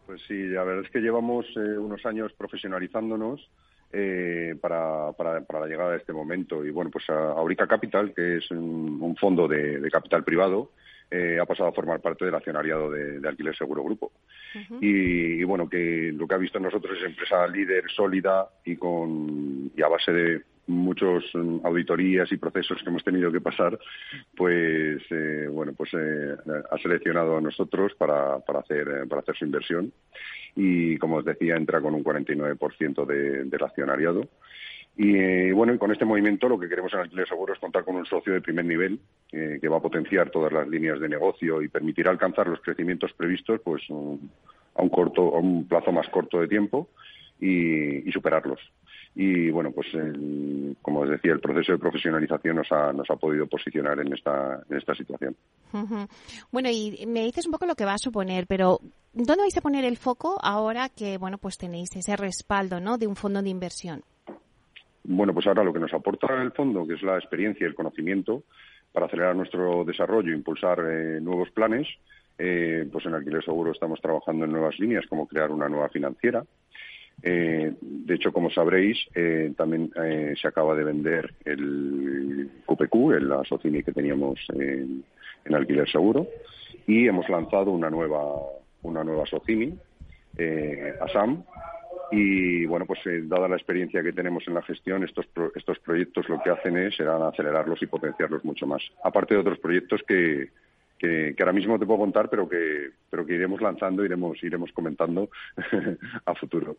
Pues 0.07 0.19
sí, 0.27 0.47
la 0.47 0.63
verdad 0.63 0.83
es 0.83 0.89
que 0.89 1.01
llevamos 1.01 1.45
eh, 1.55 1.77
unos 1.77 2.03
años 2.03 2.33
profesionalizándonos 2.33 3.47
eh, 3.93 4.55
para, 4.59 5.11
para, 5.11 5.59
la 5.59 5.67
llegada 5.67 5.91
de 5.91 5.97
este 5.97 6.11
momento. 6.11 6.65
Y 6.65 6.71
bueno, 6.71 6.89
pues 6.89 7.07
Aurica 7.11 7.67
Capital, 7.67 8.11
que 8.15 8.37
es 8.37 8.49
un, 8.49 9.15
fondo 9.19 9.47
de, 9.47 9.87
capital 9.91 10.23
privado, 10.23 10.71
eh, 11.11 11.37
ha 11.39 11.45
pasado 11.45 11.69
a 11.69 11.73
formar 11.73 11.99
parte 11.99 12.25
del 12.25 12.33
accionariado 12.33 12.89
de, 12.89 13.21
Alquiler 13.27 13.55
Seguro 13.55 13.83
Grupo. 13.83 14.11
y, 14.81 15.43
bueno, 15.43 15.69
que 15.69 16.11
lo 16.11 16.27
que 16.27 16.33
ha 16.33 16.39
visto 16.39 16.57
en 16.57 16.63
nosotros 16.63 16.97
es 16.97 17.05
empresa 17.05 17.45
líder, 17.45 17.83
sólida 17.95 18.49
y, 18.65 18.77
con, 18.77 19.71
y 19.77 19.81
a 19.83 19.87
base 19.87 20.11
de 20.11 20.41
muchos 20.69 21.23
mm, 21.33 21.65
auditorías 21.65 22.31
y 22.31 22.37
procesos 22.37 22.81
que 22.81 22.89
hemos 22.89 23.03
tenido 23.03 23.31
que 23.31 23.41
pasar, 23.41 23.77
pues 24.35 25.01
eh, 25.09 25.47
bueno, 25.51 25.73
pues 25.73 25.89
eh, 25.93 26.35
ha 26.71 26.77
seleccionado 26.77 27.37
a 27.37 27.41
nosotros 27.41 27.93
para, 27.95 28.39
para 28.39 28.59
hacer 28.59 28.87
eh, 28.87 29.07
para 29.07 29.21
hacer 29.21 29.35
su 29.35 29.45
inversión 29.45 29.91
y 30.55 30.97
como 30.97 31.17
os 31.17 31.25
decía 31.25 31.55
entra 31.55 31.81
con 31.81 31.95
un 31.95 32.03
49% 32.03 33.05
de, 33.05 33.43
del 33.45 33.63
accionariado. 33.63 34.27
Y 34.95 35.51
bueno, 35.51 35.73
y 35.73 35.77
con 35.77 35.91
este 35.91 36.03
movimiento 36.03 36.49
lo 36.49 36.59
que 36.59 36.67
queremos 36.67 36.93
en 36.93 36.99
Alquiler 36.99 37.27
Seguro 37.27 37.53
es 37.53 37.59
contar 37.59 37.85
con 37.85 37.95
un 37.95 38.05
socio 38.05 38.33
de 38.33 38.41
primer 38.41 38.65
nivel 38.65 38.99
que 39.29 39.67
va 39.69 39.77
a 39.77 39.81
potenciar 39.81 40.29
todas 40.29 40.51
las 40.51 40.67
líneas 40.67 40.99
de 40.99 41.07
negocio 41.07 41.61
y 41.61 41.69
permitirá 41.69 42.11
alcanzar 42.11 42.47
los 42.47 42.59
crecimientos 42.59 43.13
previstos 43.13 43.61
pues 43.63 43.83
a 43.89 43.93
un 43.93 44.89
corto 44.89 45.35
a 45.35 45.39
un 45.39 45.65
plazo 45.69 45.93
más 45.93 46.09
corto 46.09 46.41
de 46.41 46.49
tiempo 46.49 46.89
y 47.39 48.11
superarlos. 48.11 48.59
Y 49.15 49.49
bueno, 49.49 49.71
pues 49.71 49.87
como 50.81 51.01
os 51.01 51.09
decía, 51.09 51.33
el 51.33 51.39
proceso 51.39 51.73
de 51.73 51.77
profesionalización 51.79 52.55
nos 52.55 52.71
ha, 52.71 52.93
nos 52.93 53.09
ha 53.09 53.15
podido 53.15 53.47
posicionar 53.47 53.99
en 53.99 54.13
esta, 54.13 54.61
en 54.69 54.77
esta 54.77 54.95
situación. 54.95 55.35
Bueno, 56.51 56.69
y 56.69 57.05
me 57.07 57.23
dices 57.23 57.45
un 57.45 57.51
poco 57.51 57.65
lo 57.65 57.75
que 57.75 57.85
va 57.85 57.93
a 57.93 57.97
suponer, 57.97 58.47
pero 58.47 58.79
¿dónde 59.13 59.43
vais 59.43 59.57
a 59.57 59.61
poner 59.61 59.85
el 59.85 59.97
foco 59.97 60.37
ahora 60.41 60.89
que 60.89 61.17
bueno 61.17 61.37
pues 61.37 61.57
tenéis 61.57 61.95
ese 61.95 62.15
respaldo 62.15 62.79
¿no? 62.79 62.97
de 62.97 63.07
un 63.07 63.15
fondo 63.15 63.41
de 63.41 63.49
inversión? 63.49 64.03
Bueno, 65.03 65.33
pues 65.33 65.47
ahora 65.47 65.63
lo 65.63 65.73
que 65.73 65.79
nos 65.79 65.93
aporta 65.93 66.41
el 66.41 66.51
fondo, 66.51 66.85
que 66.85 66.93
es 66.93 67.01
la 67.01 67.17
experiencia 67.17 67.65
y 67.65 67.67
el 67.67 67.75
conocimiento 67.75 68.43
para 68.91 69.07
acelerar 69.07 69.35
nuestro 69.35 69.83
desarrollo 69.83 70.31
e 70.31 70.35
impulsar 70.35 70.79
eh, 70.79 71.19
nuevos 71.21 71.49
planes, 71.51 71.87
eh, 72.37 72.87
pues 72.91 73.05
en 73.05 73.13
Alquiler 73.13 73.43
Seguro 73.43 73.71
estamos 73.71 73.99
trabajando 74.01 74.45
en 74.45 74.51
nuevas 74.51 74.77
líneas, 74.79 75.05
como 75.07 75.27
crear 75.27 75.51
una 75.51 75.67
nueva 75.67 75.89
financiera, 75.89 76.43
eh, 77.21 77.73
de 77.81 78.15
hecho, 78.15 78.31
como 78.31 78.49
sabréis, 78.49 78.97
eh, 79.13 79.51
también 79.57 79.91
eh, 80.01 80.33
se 80.39 80.47
acaba 80.47 80.75
de 80.75 80.83
vender 80.83 81.33
el 81.45 82.49
QPQ, 82.65 83.11
el 83.13 83.33
Socimi 83.47 83.83
que 83.83 83.91
teníamos 83.91 84.39
en, 84.53 85.03
alquiler 85.53 85.89
seguro, 85.89 86.27
y 86.85 87.07
hemos 87.07 87.27
lanzado 87.27 87.71
una 87.71 87.89
nueva 87.89 88.21
una 88.83 89.03
nueva 89.03 89.25
Socimi, 89.25 89.77
ASAM, 91.01 91.43
y 92.11 92.65
bueno, 92.65 92.85
pues 92.85 92.99
dada 93.27 93.47
la 93.47 93.57
experiencia 93.57 94.01
que 94.01 94.13
tenemos 94.13 94.47
en 94.47 94.53
la 94.53 94.61
gestión, 94.61 95.03
estos, 95.03 95.25
estos 95.55 95.79
proyectos 95.79 96.29
lo 96.29 96.41
que 96.41 96.51
hacen 96.51 96.77
es 96.77 96.95
serán 96.95 97.23
acelerarlos 97.23 97.81
y 97.81 97.87
potenciarlos 97.87 98.45
mucho 98.45 98.65
más. 98.65 98.81
Aparte 99.03 99.33
de 99.33 99.41
otros 99.41 99.59
proyectos 99.59 100.01
que, 100.07 100.49
que, 100.99 101.33
ahora 101.39 101.53
mismo 101.53 101.79
te 101.79 101.85
puedo 101.85 101.99
contar, 101.99 102.29
pero 102.29 102.47
que, 102.47 102.91
pero 103.09 103.25
que 103.25 103.33
iremos 103.33 103.61
lanzando, 103.61 104.03
iremos, 104.05 104.37
iremos 104.43 104.71
comentando 104.73 105.29
a 106.25 106.35
futuro. 106.35 106.77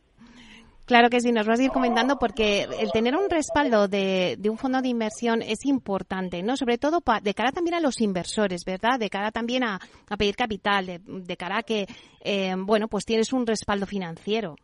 Claro 0.85 1.09
que 1.09 1.21
sí, 1.21 1.31
nos 1.31 1.47
vas 1.47 1.61
a 1.61 1.63
ir 1.63 1.71
comentando 1.71 2.19
porque 2.19 2.67
el 2.81 2.91
tener 2.91 3.15
un 3.15 3.31
respaldo 3.31 3.87
de, 3.87 4.37
un 4.51 4.59
fondo 4.59 4.83
de 4.83 4.89
inversión 4.89 5.41
es 5.41 5.65
importante, 5.65 6.43
¿no? 6.43 6.57
Sobre 6.57 6.79
todo 6.79 7.01
de 7.23 7.33
cara 7.33 7.53
también 7.53 7.75
a 7.75 7.81
los 7.81 8.01
inversores, 8.01 8.65
¿verdad? 8.65 8.99
De 8.99 9.09
cara 9.09 9.31
también 9.31 9.63
a, 9.63 9.79
pedir 10.19 10.35
capital, 10.35 11.01
de, 11.07 11.37
cara 11.37 11.59
a 11.59 11.63
que, 11.63 11.87
eh, 12.23 12.57
bueno, 12.59 12.89
pues 12.89 13.05
tienes 13.05 13.33
un 13.33 13.47
respaldo 13.47 13.87
financiero. 13.87 14.57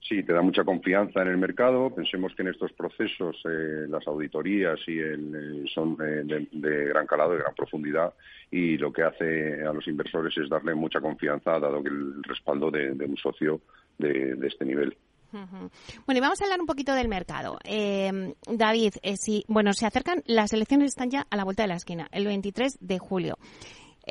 Sí, 0.00 0.22
te 0.22 0.32
da 0.32 0.42
mucha 0.42 0.64
confianza 0.64 1.22
en 1.22 1.28
el 1.28 1.38
mercado. 1.38 1.94
Pensemos 1.94 2.34
que 2.34 2.42
en 2.42 2.48
estos 2.48 2.72
procesos 2.72 3.36
eh, 3.44 3.86
las 3.88 4.06
auditorías 4.06 4.78
y 4.86 4.98
el, 4.98 5.64
eh, 5.64 5.70
son 5.72 5.96
de, 5.96 6.84
gran 6.86 7.06
calado, 7.06 7.32
de 7.32 7.38
gran 7.38 7.54
profundidad, 7.54 8.14
y 8.50 8.76
lo 8.78 8.92
que 8.92 9.02
hace 9.02 9.62
a 9.62 9.72
los 9.72 9.86
inversores 9.86 10.36
es 10.38 10.48
darle 10.48 10.74
mucha 10.74 11.00
confianza, 11.00 11.60
dado 11.60 11.82
que 11.82 11.90
el 11.90 12.22
respaldo 12.22 12.70
de, 12.70 12.90
un 12.92 13.16
socio 13.16 13.60
de 13.98 14.46
este 14.46 14.64
nivel. 14.64 14.96
Bueno, 15.32 16.18
y 16.18 16.20
vamos 16.20 16.40
a 16.40 16.44
hablar 16.44 16.60
un 16.60 16.66
poquito 16.66 16.94
del 16.94 17.08
mercado. 17.08 17.58
Eh, 17.64 18.34
David, 18.48 18.94
eh, 19.02 19.16
si, 19.16 19.44
bueno, 19.48 19.72
se 19.72 19.86
acercan, 19.86 20.22
las 20.26 20.52
elecciones 20.52 20.88
están 20.88 21.10
ya 21.10 21.26
a 21.30 21.36
la 21.36 21.44
vuelta 21.44 21.62
de 21.62 21.68
la 21.68 21.76
esquina, 21.76 22.08
el 22.12 22.26
23 22.26 22.78
de 22.80 22.98
julio. 22.98 23.38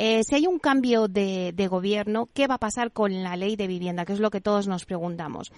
Eh, 0.02 0.24
si 0.24 0.36
hay 0.36 0.48
un 0.48 0.60
cambio 0.60 1.10
de, 1.10 1.54
gobierno, 1.70 2.30
¿qué 2.34 2.48
va 2.48 2.56
a 2.56 2.60
pasar 2.60 2.92
con 2.94 3.22
la 3.22 3.36
ley 3.36 3.58
de 3.58 3.68
vivienda? 3.68 4.06
Que 4.06 4.14
es 4.14 4.22
lo 4.22 4.30
que 4.30 4.40
todos 4.40 4.68
nos 4.68 4.86
preguntamos. 4.86 5.52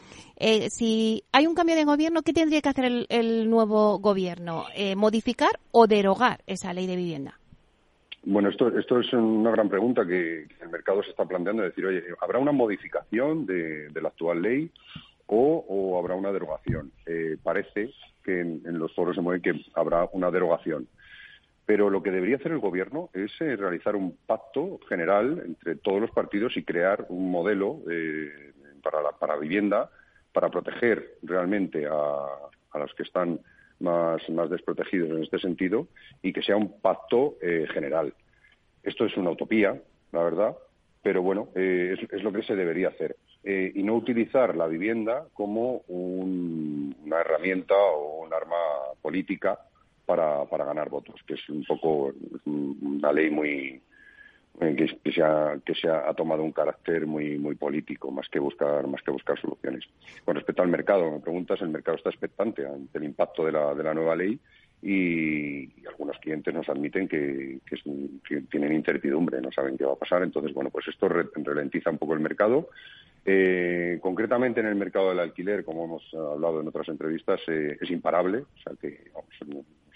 si 0.69 1.23
hay 1.31 1.45
un 1.45 1.53
cambio 1.53 1.75
de 1.75 1.85
gobierno, 1.85 2.23
¿qué 2.23 2.33
tendría 2.33 2.61
que 2.61 2.69
hacer 2.69 2.85
el, 2.85 3.05
el 3.09 3.49
nuevo 3.49 3.99
gobierno? 3.99 4.65
¿Modificar 4.97 5.51
o 5.71 5.85
derogar 5.85 6.41
esa 6.47 6.73
ley 6.73 6.87
de 6.87 6.95
vivienda? 6.95 7.37
Bueno, 8.23 8.49
esto, 8.49 8.67
esto 8.77 8.99
es 8.99 9.13
una 9.13 9.51
gran 9.51 9.69
pregunta 9.69 10.05
que 10.05 10.47
el 10.61 10.69
mercado 10.71 11.03
se 11.03 11.11
está 11.11 11.25
planteando. 11.25 11.63
Es 11.63 11.69
decir, 11.69 11.85
oye, 11.85 12.03
¿habrá 12.19 12.39
una 12.39 12.51
modificación 12.51 13.45
de, 13.45 13.89
la 14.01 14.09
actual 14.09 14.41
ley? 14.41 14.71
o, 15.33 15.97
habrá 15.97 16.15
una 16.15 16.31
derogación. 16.31 16.91
Eh, 17.05 17.37
parece 17.41 17.93
que 18.23 18.41
en, 18.41 18.77
los 18.77 18.93
foros 18.93 19.15
se 19.15 19.21
mueve 19.21 19.41
que 19.41 19.53
habrá 19.75 20.07
una 20.11 20.29
derogación. 20.29 20.87
Pero 21.71 21.89
lo 21.89 22.03
que 22.03 22.11
debería 22.11 22.35
hacer 22.35 22.51
el 22.51 22.59
Gobierno 22.59 23.09
es 23.13 23.31
eh, 23.39 23.55
realizar 23.55 23.95
un 23.95 24.17
pacto 24.25 24.77
general 24.89 25.41
entre 25.45 25.77
todos 25.77 26.01
los 26.01 26.11
partidos 26.11 26.57
y 26.57 26.65
crear 26.65 27.05
un 27.07 27.31
modelo 27.31 27.79
eh, 27.89 28.51
para, 28.83 29.01
la, 29.01 29.13
para 29.13 29.37
vivienda 29.37 29.89
para 30.33 30.49
proteger 30.49 31.19
realmente 31.23 31.87
a, 31.87 32.25
a 32.71 32.77
los 32.77 32.93
que 32.93 33.03
están 33.03 33.39
más, 33.79 34.29
más, 34.29 34.49
desprotegidos 34.49 35.11
en 35.11 35.23
este 35.23 35.39
sentido 35.39 35.87
y 36.21 36.33
que 36.33 36.41
sea 36.43 36.57
un 36.57 36.81
pacto 36.81 37.37
general. 37.73 38.13
Esto 38.83 39.05
es 39.05 39.15
una 39.15 39.29
utopía, 39.29 39.81
la 40.11 40.23
verdad, 40.23 40.57
pero 41.01 41.21
bueno, 41.21 41.47
es, 41.55 42.21
lo 42.21 42.33
que 42.33 42.43
se 42.43 42.57
debería 42.57 42.89
hacer. 42.89 43.15
Eh, 43.45 43.71
y 43.75 43.81
no 43.83 43.95
utilizar 43.95 44.57
la 44.57 44.67
vivienda 44.67 45.25
como 45.33 45.83
una 45.87 47.21
herramienta 47.21 47.75
o 47.75 48.25
un 48.25 48.33
arma 48.33 48.57
política 49.01 49.57
para, 50.11 50.43
para 50.43 50.65
ganar 50.65 50.89
votos, 50.89 51.15
que 51.25 51.35
es 51.35 51.49
un 51.49 51.63
poco 51.63 52.11
una 52.45 53.13
ley 53.13 53.29
muy 53.29 53.81
eh, 54.59 54.75
que, 54.75 54.99
que, 55.01 55.11
se 55.13 55.23
ha, 55.23 55.57
que 55.65 55.73
se 55.73 55.87
ha, 55.87 56.13
tomado 56.13 56.43
un 56.43 56.51
carácter 56.51 57.07
muy 57.07 57.37
muy 57.37 57.55
político 57.55 58.11
más 58.11 58.27
que 58.27 58.39
buscar 58.39 58.85
más 58.87 59.01
que 59.03 59.11
buscar 59.11 59.39
soluciones. 59.39 59.85
Con 60.25 60.35
respecto 60.35 60.61
al 60.63 60.67
mercado, 60.67 61.09
me 61.09 61.21
preguntas, 61.21 61.61
el 61.61 61.69
mercado 61.69 61.95
está 61.95 62.09
expectante 62.09 62.67
ante 62.67 62.97
el 62.97 63.05
impacto 63.05 63.45
de 63.45 63.53
la, 63.53 63.73
de 63.73 63.83
la 63.83 63.93
nueva 63.93 64.17
ley 64.17 64.37
y, 64.81 65.69
algunos 65.87 66.17
clientes 66.17 66.53
nos 66.53 66.67
admiten 66.67 67.07
que, 67.07 67.59
tienen 68.49 68.73
incertidumbre, 68.73 69.39
no 69.39 69.51
saben 69.53 69.77
qué 69.77 69.85
va 69.85 69.93
a 69.93 70.03
pasar. 70.03 70.23
Entonces, 70.23 70.53
bueno, 70.53 70.69
pues 70.71 70.87
esto 70.89 71.07
ralentiza 71.07 71.89
un 71.89 71.97
poco 71.97 72.15
el 72.15 72.19
mercado. 72.19 72.67
Eh, 73.23 73.99
concretamente 74.01 74.59
en 74.59 74.65
el 74.65 74.75
mercado 74.75 75.09
del 75.09 75.19
alquiler, 75.19 75.63
como 75.63 75.85
hemos 75.85 76.13
hablado 76.13 76.59
en 76.59 76.67
otras 76.67 76.89
entrevistas, 76.89 77.39
eh, 77.47 77.77
es 77.79 77.91
imparable. 77.91 78.39
O 78.39 78.57
sea 78.63 78.73
que 78.79 79.11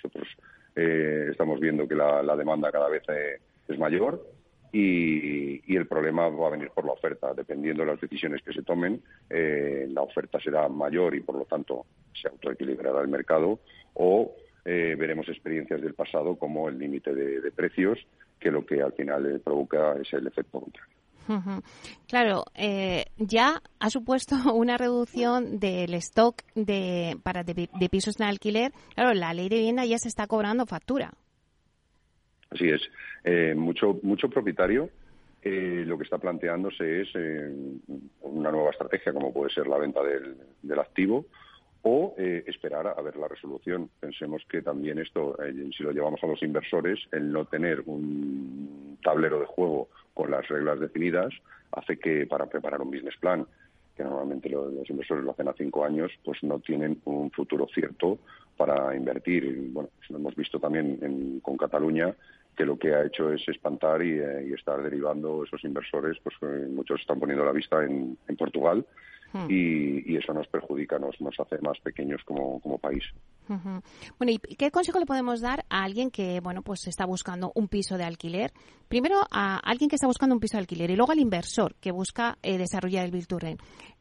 nosotros 0.05 0.27
eh, 0.75 1.27
estamos 1.31 1.59
viendo 1.59 1.87
que 1.87 1.95
la, 1.95 2.35
demanda 2.35 2.71
cada 2.71 2.89
vez 2.89 3.03
es 3.67 3.79
mayor 3.79 4.25
y, 4.71 5.75
el 5.75 5.87
problema 5.87 6.29
va 6.29 6.47
a 6.47 6.51
venir 6.51 6.69
por 6.69 6.85
la 6.85 6.93
oferta. 6.93 7.33
Dependiendo 7.33 7.83
de 7.83 7.91
las 7.91 7.99
decisiones 7.99 8.41
que 8.41 8.53
se 8.53 8.63
tomen, 8.63 9.01
la 9.29 10.01
oferta 10.01 10.39
será 10.39 10.69
mayor 10.69 11.15
y 11.15 11.19
por 11.19 11.35
lo 11.35 11.45
tanto 11.45 11.85
se 12.13 12.29
autoequilibrará 12.29 13.01
el 13.01 13.09
mercado 13.09 13.59
o 13.93 14.33
eh, 14.67 14.95
veremos 14.97 15.29
experiencias 15.29 15.79
del 15.79 15.93
pasado 15.93 16.35
como 16.37 16.67
el 16.69 16.79
límite 16.79 17.13
de, 17.13 17.51
precios, 17.51 17.99
que 18.39 18.49
lo 18.49 18.65
que 18.65 18.81
al 18.81 18.93
final 18.93 19.39
provoca 19.43 19.95
es 20.01 20.11
el 20.13 20.25
efecto 20.25 20.59
contrario. 20.59 20.91
Claro, 22.07 22.45
eh, 22.55 23.05
ya 23.17 23.61
ha 23.79 23.89
supuesto 23.89 24.35
una 24.53 24.77
reducción 24.77 25.59
del 25.59 25.93
stock 25.95 26.41
de, 26.55 27.17
para 27.23 27.43
de, 27.43 27.89
pisos 27.89 28.19
en 28.19 28.27
alquiler. 28.27 28.71
Claro, 28.93 29.13
la 29.13 29.33
ley 29.33 29.49
de 29.49 29.57
vivienda 29.57 29.85
ya 29.85 29.97
se 29.97 30.07
está 30.07 30.27
cobrando 30.27 30.65
factura. 30.65 31.11
Así 32.49 32.69
es. 32.69 32.81
Eh, 33.23 33.55
mucho, 33.55 33.99
mucho 34.03 34.29
propietario 34.29 34.89
lo 35.47 35.95
que 35.99 36.05
está 36.05 36.17
planteándose 36.17 37.01
es 37.01 37.09
una 38.21 38.49
nueva 38.49 38.71
estrategia, 38.71 39.13
como 39.13 39.31
puede 39.31 39.51
ser 39.51 39.67
la 39.67 39.77
venta 39.77 40.01
del, 40.01 40.35
del 40.63 40.79
activo 40.79 41.27
o 41.87 42.15
eh, 42.17 42.43
esperar 42.47 42.87
a 42.87 42.99
ver 42.99 43.15
la 43.15 43.27
resolución. 43.27 43.91
Pensemos 43.99 44.41
que 44.49 44.63
también 44.63 44.97
esto, 44.97 45.37
eh, 45.43 45.69
si 45.77 45.83
lo 45.83 45.91
llevamos 45.91 46.19
a 46.23 46.27
los 46.27 46.41
inversores, 46.41 46.99
el 47.11 47.31
no 47.31 47.45
tener 47.45 47.83
un 47.85 48.97
tablero 49.03 49.39
de 49.39 49.45
juego 49.45 49.89
con 50.15 50.31
las 50.31 50.47
reglas 50.47 50.79
definidas 50.79 51.31
hace 51.71 51.99
que 51.99 52.25
para 52.25 52.47
preparar 52.47 52.81
un 52.81 52.89
business 52.89 53.17
plan, 53.17 53.45
que 53.95 54.03
normalmente 54.03 54.49
los 54.49 54.89
inversores 54.89 55.23
lo 55.23 55.31
hacen 55.31 55.47
a 55.47 55.53
cinco 55.53 55.85
años, 55.85 56.11
pues 56.23 56.41
no 56.41 56.59
tienen 56.59 56.99
un 57.05 57.29
futuro 57.29 57.67
cierto 57.71 58.17
para 58.57 58.95
invertir. 58.95 59.69
bueno, 59.69 59.89
pues 59.97 60.09
lo 60.09 60.17
hemos 60.17 60.35
visto 60.35 60.59
también 60.59 61.39
con 61.41 61.57
Cataluña, 61.57 62.15
que 62.57 62.65
lo 62.65 62.79
que 62.79 62.95
ha 62.95 63.05
hecho 63.05 63.31
es 63.31 63.47
espantar 63.47 64.01
y, 64.01 64.17
eh, 64.17 64.53
estar 64.53 64.81
derivando 64.81 65.43
esos 65.43 65.63
inversores, 65.63 66.17
pues 66.23 66.35
muchos 66.69 67.01
están 67.01 67.19
poniendo 67.19 67.45
la 67.45 67.51
vista 67.51 67.83
en 67.83 68.17
Portugal 68.37 68.85
Hmm. 69.35 69.47
y, 69.49 70.15
eso 70.15 70.33
nos 70.33 70.47
perjudica, 70.47 70.97
nos, 70.97 71.19
nos 71.19 71.37
hace 71.37 71.57
más 71.59 71.77
pequeños 71.81 72.21
como, 72.23 72.61
como 72.61 72.77
país. 72.77 73.03
Bueno, 73.49 74.31
¿y 74.31 74.37
qué 74.37 74.71
consejo 74.71 74.97
le 74.97 75.05
podemos 75.05 75.41
dar 75.41 75.65
a 75.69 75.83
alguien 75.83 76.09
que, 76.09 76.39
bueno, 76.39 76.61
pues 76.61 76.87
está 76.87 77.05
buscando 77.05 77.51
un 77.53 77.67
piso 77.67 77.97
de 77.97 78.05
alquiler? 78.05 78.51
Primero 78.87 79.17
a 79.29 79.57
alguien 79.57 79.89
que 79.89 79.97
está 79.97 80.07
buscando 80.07 80.35
un 80.35 80.39
piso 80.39 80.55
de 80.55 80.61
alquiler 80.61 80.89
y 80.89 80.95
luego 80.95 81.11
al 81.11 81.19
inversor 81.19 81.75
que 81.81 81.91
busca 81.91 82.37
eh, 82.43 82.57
desarrollar 82.57 83.03
el 83.03 83.11
Virturen. 83.11 83.57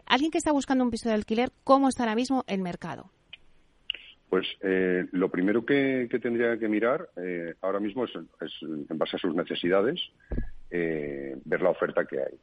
Alguien 0.06 0.30
que 0.30 0.38
está 0.38 0.52
buscando 0.52 0.84
un 0.84 0.92
piso 0.92 1.08
de 1.08 1.16
alquiler, 1.16 1.50
¿cómo 1.64 1.88
está 1.88 2.04
ahora 2.04 2.14
mismo 2.14 2.44
el 2.46 2.62
mercado? 2.62 3.10
Pues 4.30 4.46
eh, 4.60 5.06
lo 5.10 5.32
primero 5.32 5.66
que, 5.66 6.08
tendría 6.22 6.56
que 6.58 6.68
mirar 6.68 7.08
eh, 7.16 7.54
ahora 7.60 7.80
mismo 7.80 8.04
es, 8.04 8.12
en 8.62 8.98
base 8.98 9.16
a 9.16 9.18
sus 9.18 9.34
necesidades, 9.34 10.00
ver 10.70 11.60
la 11.60 11.70
oferta 11.70 12.04
que 12.04 12.20
hay. 12.20 12.38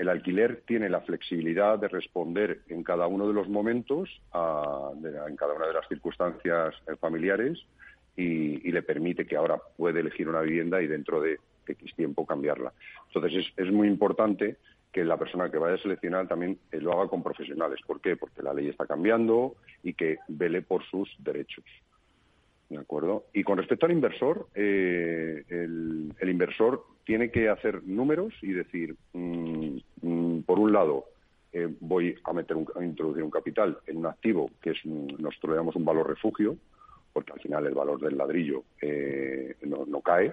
El 0.00 0.08
alquiler 0.08 0.62
tiene 0.64 0.88
la 0.88 1.02
flexibilidad 1.02 1.78
de 1.78 1.86
responder 1.86 2.62
en 2.70 2.82
cada 2.82 3.06
uno 3.06 3.28
de 3.28 3.34
los 3.34 3.50
momentos, 3.50 4.08
en 4.32 5.36
cada 5.36 5.52
una 5.52 5.66
de 5.66 5.74
las 5.74 5.86
circunstancias 5.88 6.74
eh, 6.88 6.96
familiares 6.98 7.58
y, 8.16 8.72
le 8.72 8.80
permite 8.82 9.26
que 9.26 9.36
ahora 9.36 9.60
puede 9.76 10.00
elegir 10.00 10.26
una 10.26 10.40
vivienda 10.40 10.80
y 10.80 10.86
dentro 10.86 11.20
de 11.20 11.38
X 11.66 11.94
tiempo 11.96 12.24
cambiarla. 12.24 12.72
Entonces 13.08 13.52
es, 13.54 13.70
muy 13.70 13.88
importante 13.88 14.56
que 14.90 15.04
la 15.04 15.18
persona 15.18 15.50
que 15.50 15.58
vaya 15.58 15.74
a 15.74 15.82
seleccionar 15.82 16.26
también 16.26 16.58
eh, 16.72 16.80
lo 16.80 16.94
haga 16.94 17.10
con 17.10 17.22
profesionales. 17.22 17.80
¿Por 17.86 18.00
qué? 18.00 18.16
Porque 18.16 18.42
la 18.42 18.54
ley 18.54 18.68
está 18.68 18.86
cambiando 18.86 19.56
y 19.82 19.92
que 19.92 20.16
vele 20.28 20.62
por 20.62 20.82
sus 20.84 21.14
derechos. 21.18 21.66
¿De 22.70 22.78
acuerdo? 22.78 23.26
Y 23.34 23.42
con 23.42 23.58
respecto 23.58 23.84
al 23.84 23.92
inversor, 23.92 24.46
eh, 24.54 25.42
el, 25.50 26.14
inversor 26.22 26.86
tiene 27.04 27.32
que 27.32 27.48
hacer 27.48 27.82
números 27.82 28.32
y 28.42 28.52
decir, 28.52 28.94
mm, 29.12 29.78
mm, 30.02 30.40
por 30.40 30.58
un 30.58 30.72
lado, 30.72 31.06
eh, 31.52 31.68
voy 31.80 32.14
a, 32.24 32.32
meter 32.32 32.56
a 32.76 32.84
introducir 32.84 33.22
un 33.22 33.30
capital 33.30 33.78
en 33.86 33.98
un 33.98 34.06
activo 34.06 34.50
que 34.62 34.70
es, 34.70 34.84
nosotros 34.84 35.50
le 35.50 35.56
damos 35.56 35.76
un 35.76 35.84
valor 35.84 36.08
refugio, 36.08 36.56
porque 37.12 37.32
al 37.32 37.40
final 37.40 37.66
el 37.66 37.74
valor 37.74 38.00
del 38.00 38.16
ladrillo 38.16 38.62
no 39.66 40.00
cae, 40.00 40.32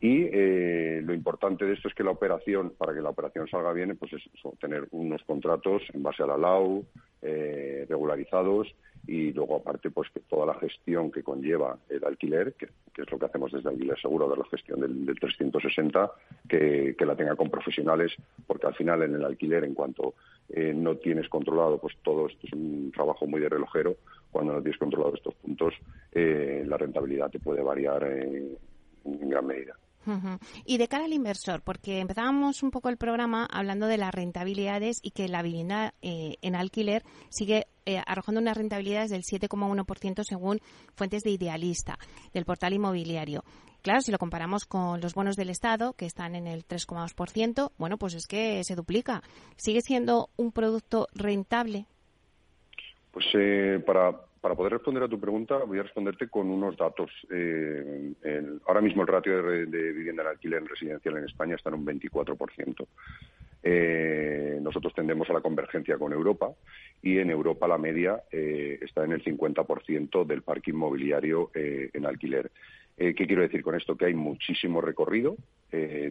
y 0.00 0.28
eh, 0.32 1.00
lo 1.04 1.12
importante 1.12 1.64
de 1.64 1.74
esto 1.74 1.88
es 1.88 1.94
que 1.94 2.04
la 2.04 2.12
operación, 2.12 2.72
para 2.78 2.94
que 2.94 3.00
la 3.00 3.10
operación 3.10 3.48
salga 3.48 3.72
bien, 3.72 3.96
pues 3.96 4.12
es 4.12 4.22
tener 4.60 4.86
unos 4.92 5.22
contratos 5.24 5.82
en 5.92 6.02
base 6.04 6.22
a 6.22 6.26
la 6.26 6.38
LAU, 6.38 6.84
eh, 7.20 7.84
regularizados 7.88 8.68
y 9.06 9.32
luego 9.32 9.56
aparte 9.56 9.90
pues 9.90 10.10
que 10.10 10.20
toda 10.20 10.46
la 10.46 10.54
gestión 10.54 11.10
que 11.10 11.22
conlleva 11.22 11.78
el 11.88 12.04
alquiler, 12.04 12.54
que, 12.54 12.66
es 12.66 13.10
lo 13.10 13.18
que 13.18 13.26
hacemos 13.26 13.52
desde 13.52 13.68
Alquiler 13.68 13.98
Seguro, 14.00 14.28
de 14.28 14.36
la 14.36 14.44
gestión 14.44 14.80
del, 14.80 15.18
360, 15.18 16.10
que, 16.48 16.94
la 16.98 17.16
tenga 17.16 17.36
con 17.36 17.48
profesionales, 17.48 18.12
porque 18.46 18.66
al 18.66 18.74
final 18.74 19.02
en 19.02 19.14
el 19.14 19.24
alquiler, 19.24 19.64
en 19.64 19.74
cuanto 19.74 20.14
eh, 20.48 20.72
no 20.74 20.96
tienes 20.96 21.28
controlado, 21.28 21.78
pues 21.78 21.96
todo 22.02 22.26
esto 22.26 22.46
es 22.46 22.52
un 22.52 22.90
trabajo 22.92 23.26
muy 23.26 23.40
de 23.40 23.48
relojero, 23.48 23.96
cuando 24.30 24.52
no 24.52 24.62
tienes 24.62 24.78
controlado 24.78 25.14
estos 25.14 25.34
puntos, 25.36 25.74
la 26.12 26.76
rentabilidad 26.76 27.30
te 27.30 27.38
puede 27.38 27.62
variar 27.62 28.04
en 28.04 28.58
gran 29.04 29.46
medida. 29.46 29.74
Y 30.64 30.78
de 30.78 30.88
cara 30.88 31.04
al 31.04 31.12
inversor, 31.12 31.62
porque 31.62 32.00
empezábamos 32.00 32.62
un 32.62 32.70
poco 32.70 32.88
el 32.88 32.96
programa 32.96 33.46
hablando 33.50 33.86
de 33.86 33.98
las 33.98 34.14
rentabilidades 34.14 34.98
y 35.02 35.10
que 35.10 35.28
la 35.28 35.42
vivienda 35.42 35.94
eh, 36.02 36.36
en 36.42 36.54
alquiler 36.54 37.02
sigue 37.30 37.66
eh, 37.86 38.02
arrojando 38.06 38.40
unas 38.40 38.56
rentabilidades 38.56 39.10
del 39.10 39.22
7,1% 39.22 40.22
según 40.22 40.60
fuentes 40.94 41.22
de 41.22 41.30
Idealista, 41.30 41.98
del 42.34 42.44
portal 42.44 42.74
inmobiliario. 42.74 43.44
Claro, 43.82 44.00
si 44.00 44.10
lo 44.10 44.18
comparamos 44.18 44.66
con 44.66 45.00
los 45.00 45.14
bonos 45.14 45.36
del 45.36 45.50
Estado, 45.50 45.92
que 45.94 46.04
están 46.04 46.34
en 46.34 46.46
el 46.46 46.66
3,2%, 46.66 47.70
bueno, 47.78 47.96
pues 47.96 48.14
es 48.14 48.26
que 48.26 48.62
se 48.64 48.74
duplica. 48.74 49.22
¿Sigue 49.56 49.80
siendo 49.80 50.30
un 50.36 50.52
producto 50.52 51.06
rentable? 51.14 51.86
Pues 53.12 53.26
eh, 53.34 53.82
para, 53.86 54.20
para 54.40 54.54
poder 54.54 54.72
responder 54.72 55.02
a 55.02 55.08
tu 55.08 55.18
pregunta, 55.18 55.58
voy 55.58 55.78
a 55.78 55.82
responderte 55.82 56.28
con 56.28 56.50
unos 56.50 56.76
datos. 56.76 57.10
Eh, 57.30 58.14
ahora 58.66 58.80
mismo 58.80 59.02
el 59.02 59.08
ratio 59.08 59.42
de, 59.42 59.66
vivienda 59.92 60.22
en 60.22 60.28
alquiler 60.28 60.62
en 60.62 60.68
residencial 60.68 61.16
en 61.16 61.24
España 61.24 61.56
está 61.56 61.70
en 61.70 61.76
un 61.76 61.86
24%. 61.86 62.86
Eh, 63.62 64.58
nosotros 64.62 64.94
tendemos 64.94 65.28
a 65.30 65.32
la 65.32 65.40
convergencia 65.40 65.98
con 65.98 66.12
Europa 66.12 66.50
y 67.02 67.18
en 67.18 67.30
Europa 67.30 67.66
la 67.66 67.78
media 67.78 68.22
eh, 68.30 68.78
está 68.80 69.04
en 69.04 69.12
el 69.12 69.24
50% 69.24 70.24
del 70.24 70.42
parque 70.42 70.70
inmobiliario 70.70 71.50
en 71.54 72.06
alquiler. 72.06 72.50
¿Qué 72.96 73.14
quiero 73.14 73.42
decir 73.42 73.62
con 73.62 73.76
esto? 73.76 73.96
Que 73.96 74.06
hay 74.06 74.14
muchísimo 74.14 74.80
recorrido 74.80 75.36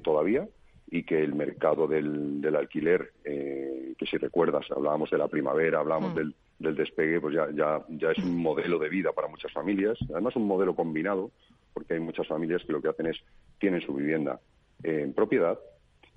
todavía 0.04 0.48
y 0.90 1.04
que 1.04 1.22
el 1.22 1.36
mercado 1.36 1.88
del, 1.88 2.56
alquiler, 2.56 3.12
que 3.24 4.06
si 4.10 4.18
recuerdas, 4.18 4.66
hablábamos 4.72 5.10
de 5.10 5.18
la 5.18 5.28
primavera, 5.28 5.80
hablábamos 5.80 6.14
mm. 6.14 6.16
del 6.16 6.36
del 6.60 6.76
despegue, 6.76 7.22
pues 7.22 7.36
ya, 7.36 7.50
ya, 7.54 7.84
ya 7.90 8.12
es 8.12 8.18
un 8.20 8.36
modelo 8.36 8.80
de 8.80 8.90
vida 8.90 9.12
para 9.14 9.28
muchas 9.28 9.52
familias, 9.52 9.98
además 10.10 10.36
un 10.36 10.48
modelo 10.48 10.76
combinado, 10.76 11.32
porque 11.74 11.94
hay 11.94 12.00
muchas 12.00 12.28
familias 12.28 12.64
que 12.66 12.74
lo 12.74 12.82
que 12.82 12.90
hacen 12.90 13.08
es, 13.08 13.18
tienen 13.60 13.82
su 13.82 13.94
vivienda 13.94 14.40
en 14.84 15.14
propiedad 15.14 15.60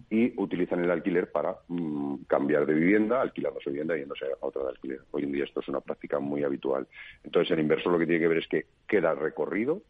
y 0.09 0.33
utilizan 0.41 0.83
el 0.83 0.91
alquiler 0.91 1.31
para 1.31 1.57
mm, 1.69 2.23
cambiar 2.27 2.65
de 2.65 2.73
vivienda, 2.73 3.21
alquilando 3.21 3.61
su 3.61 3.69
vivienda 3.69 3.97
y 3.97 4.01
yéndose 4.01 4.25
a 4.25 4.47
otra 4.47 4.63
de 4.63 4.69
alquiler. 4.71 5.01
Hoy 5.11 5.25
en 5.25 5.33
día 5.33 5.45
esto 5.45 5.61
es 5.61 5.69
una 5.69 5.81
práctica 5.81 6.19
muy 6.19 6.43
habitual. 6.43 6.89
Entonces 7.23 7.51
el 7.51 7.61
inversor 7.61 7.93
lo 7.93 7.99
que 7.99 8.07
tiene 8.07 8.21
que 8.21 8.29
ver 8.29 8.39
es 8.39 8.49
que 8.49 8.67
queda 8.89 9.15
recorrido 9.15 9.83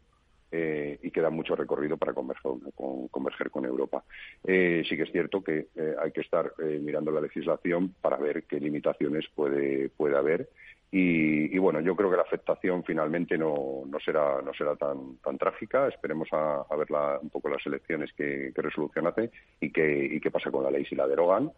eh, 0.53 0.99
y 1.03 1.11
queda 1.11 1.31
mucho 1.31 1.55
recorrido 1.55 1.97
para 1.97 2.13
converger 2.13 2.43
con, 2.75 3.09
converger 3.09 3.51
con 3.51 3.65
Europa. 3.65 4.05
Eh, 4.45 4.83
sí 4.89 4.97
que 4.97 5.05
es 5.05 5.13
cierto 5.13 5.43
que 5.43 5.69
eh, 5.77 5.95
hay 6.01 6.11
que 6.13 6.23
estar 6.23 6.53
mirando 6.59 7.11
la 7.11 7.21
legislación 7.21 7.95
para 8.01 8.17
ver 8.17 8.45
qué 8.45 8.59
limitaciones 8.59 9.27
puede, 9.35 9.89
puede 9.91 10.17
haber. 10.17 10.49
Y, 10.93 11.57
bueno, 11.59 11.81
yo 11.81 11.95
creo 11.95 12.11
que 12.11 12.17
la 12.17 12.23
afectación 12.23 12.83
finalmente 12.83 13.39
no, 13.39 13.85
no 13.87 14.01
será 14.01 14.43
no 14.43 14.53
será 14.55 14.75
tan 14.75 15.19
tan 15.19 15.39
trágica. 15.39 15.87
Esperemos 15.87 16.29
a, 16.33 16.65
ver 16.77 16.89
un 17.23 17.31
poco 17.31 17.49
las 17.49 17.65
elecciones 17.65 18.13
que, 18.13 18.53
resolución 18.57 19.07
hace 19.07 19.31
y 19.61 19.71
qué, 19.71 20.09
y 20.11 20.21
qué 20.21 20.31
pasa 20.33 20.51
con 20.51 20.65
la 20.65 20.71
ley 20.71 20.85
si 20.85 20.97
la 20.97 21.07
derogan. 21.07 21.53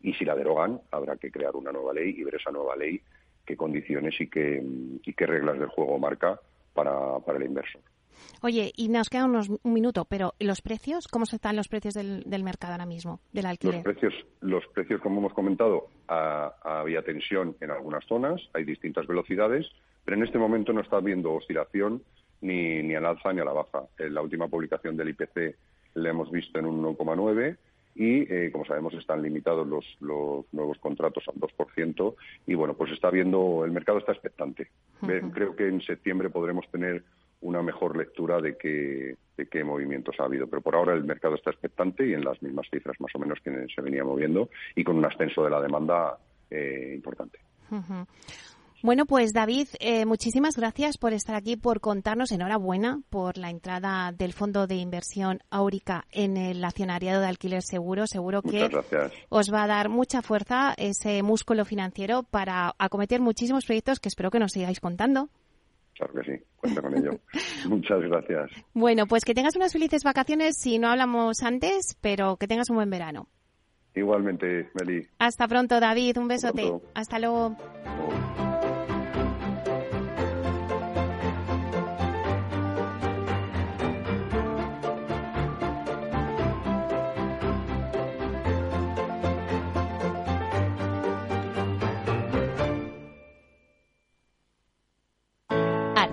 Y 0.00 0.14
si 0.14 0.24
la 0.24 0.34
derogan, 0.34 0.80
habrá 0.90 1.16
que 1.16 1.30
crear 1.30 1.54
una 1.54 1.72
nueva 1.72 1.92
ley 1.92 2.14
y 2.16 2.24
ver 2.24 2.36
esa 2.36 2.50
nueva 2.50 2.76
ley 2.76 3.02
qué 3.44 3.56
condiciones 3.56 4.18
y 4.20 4.28
qué, 4.28 4.62
y 5.04 5.12
qué 5.14 5.26
reglas 5.26 5.58
del 5.58 5.68
juego 5.68 5.98
marca 5.98 6.38
para, 6.74 7.18
para 7.20 7.38
el 7.38 7.44
inversor. 7.44 7.80
Oye, 8.42 8.72
y 8.76 8.88
nos 8.88 9.08
queda 9.08 9.24
unos, 9.24 9.48
un 9.48 9.72
minuto, 9.72 10.04
pero 10.04 10.34
¿los 10.38 10.62
precios? 10.62 11.08
¿Cómo 11.08 11.24
están 11.24 11.56
los 11.56 11.68
precios 11.68 11.94
del, 11.94 12.24
mercado 12.44 12.72
ahora 12.72 12.86
mismo, 12.86 13.20
del 13.32 13.46
alquiler? 13.46 13.76
Los 13.76 13.84
precios, 13.84 14.14
los 14.40 14.66
precios 14.68 15.00
como 15.00 15.18
hemos 15.18 15.32
comentado, 15.32 15.88
había 16.06 17.02
tensión 17.02 17.56
en 17.60 17.70
algunas 17.70 18.04
zonas, 18.06 18.40
hay 18.54 18.64
distintas 18.64 19.06
velocidades, 19.06 19.66
pero 20.04 20.16
en 20.16 20.24
este 20.24 20.38
momento 20.38 20.72
no 20.72 20.80
está 20.80 20.96
habiendo 20.96 21.34
oscilación 21.34 22.02
ni, 22.40 22.82
ni 22.82 22.94
al 22.94 23.06
alza 23.06 23.32
ni 23.32 23.40
a 23.40 23.44
la 23.44 23.52
baja. 23.52 23.84
En 23.98 24.14
la 24.14 24.22
última 24.22 24.48
publicación 24.48 24.96
del 24.96 25.10
IPC 25.10 25.56
le 25.94 26.08
hemos 26.08 26.30
visto 26.30 26.58
en 26.58 26.66
un 26.66 26.82
1,9 26.82 27.56
y, 27.98 28.32
eh, 28.32 28.50
como 28.52 28.64
sabemos, 28.64 28.94
están 28.94 29.22
limitados 29.22 29.66
los, 29.66 29.84
los, 30.00 30.44
nuevos 30.52 30.78
contratos 30.78 31.24
al 31.26 31.34
2% 31.34 32.14
y, 32.46 32.54
bueno, 32.54 32.74
pues 32.74 32.92
está 32.92 33.10
viendo, 33.10 33.64
el 33.64 33.72
mercado 33.72 33.98
está 33.98 34.12
expectante. 34.12 34.68
Creo 35.00 35.56
que 35.56 35.66
en 35.66 35.80
septiembre 35.80 36.30
podremos 36.30 36.68
tener 36.70 37.02
una 37.40 37.62
mejor 37.62 37.96
lectura 37.96 38.40
de 38.40 38.56
qué, 38.56 39.16
de 39.36 39.46
qué 39.46 39.64
movimientos 39.64 40.16
ha 40.18 40.24
habido. 40.24 40.46
Pero 40.46 40.62
por 40.62 40.74
ahora 40.74 40.94
el 40.94 41.04
mercado 41.04 41.34
está 41.34 41.50
expectante 41.50 42.06
y 42.06 42.14
en 42.14 42.24
las 42.24 42.42
mismas 42.42 42.66
cifras 42.70 43.00
más 43.00 43.14
o 43.14 43.18
menos 43.18 43.38
que 43.42 43.66
se 43.74 43.82
venía 43.82 44.04
moviendo 44.04 44.48
y 44.74 44.84
con 44.84 44.96
un 44.96 45.04
ascenso 45.04 45.44
de 45.44 45.50
la 45.50 45.60
demanda 45.60 46.18
eh, 46.50 46.92
importante. 46.94 47.38
Bueno, 48.80 49.06
pues 49.06 49.32
David, 49.32 49.66
eh, 49.80 50.06
muchísimas 50.06 50.56
gracias 50.56 50.98
por 50.98 51.12
estar 51.12 51.34
aquí, 51.34 51.56
por 51.56 51.80
contarnos. 51.80 52.30
Enhorabuena 52.30 53.00
por 53.10 53.36
la 53.36 53.50
entrada 53.50 54.12
del 54.12 54.32
Fondo 54.32 54.68
de 54.68 54.76
Inversión 54.76 55.40
Áurica 55.50 56.04
en 56.12 56.36
el 56.36 56.64
accionariado 56.64 57.20
de 57.20 57.26
alquiler 57.26 57.62
seguro. 57.62 58.06
Seguro 58.06 58.40
que 58.40 58.70
os 59.30 59.52
va 59.52 59.64
a 59.64 59.66
dar 59.66 59.88
mucha 59.88 60.22
fuerza 60.22 60.74
ese 60.76 61.24
músculo 61.24 61.64
financiero 61.64 62.22
para 62.22 62.72
acometer 62.78 63.20
muchísimos 63.20 63.66
proyectos 63.66 63.98
que 63.98 64.08
espero 64.08 64.30
que 64.30 64.38
nos 64.38 64.52
sigáis 64.52 64.78
contando. 64.78 65.28
Claro 65.98 66.14
que 66.14 66.22
sí, 66.24 66.44
cuenta 66.56 66.80
con 66.80 66.96
ello. 66.96 67.10
Muchas 67.68 68.00
gracias. 68.02 68.50
Bueno, 68.72 69.06
pues 69.06 69.24
que 69.24 69.34
tengas 69.34 69.56
unas 69.56 69.72
felices 69.72 70.04
vacaciones 70.04 70.56
si 70.56 70.78
no 70.78 70.88
hablamos 70.88 71.42
antes, 71.42 71.96
pero 72.00 72.36
que 72.36 72.46
tengas 72.46 72.70
un 72.70 72.76
buen 72.76 72.90
verano. 72.90 73.28
Igualmente, 73.94 74.70
Meli. 74.74 75.08
Hasta 75.18 75.48
pronto, 75.48 75.80
David. 75.80 76.18
Un 76.18 76.28
besote. 76.28 76.72
Hasta 76.94 77.18
luego. 77.18 77.56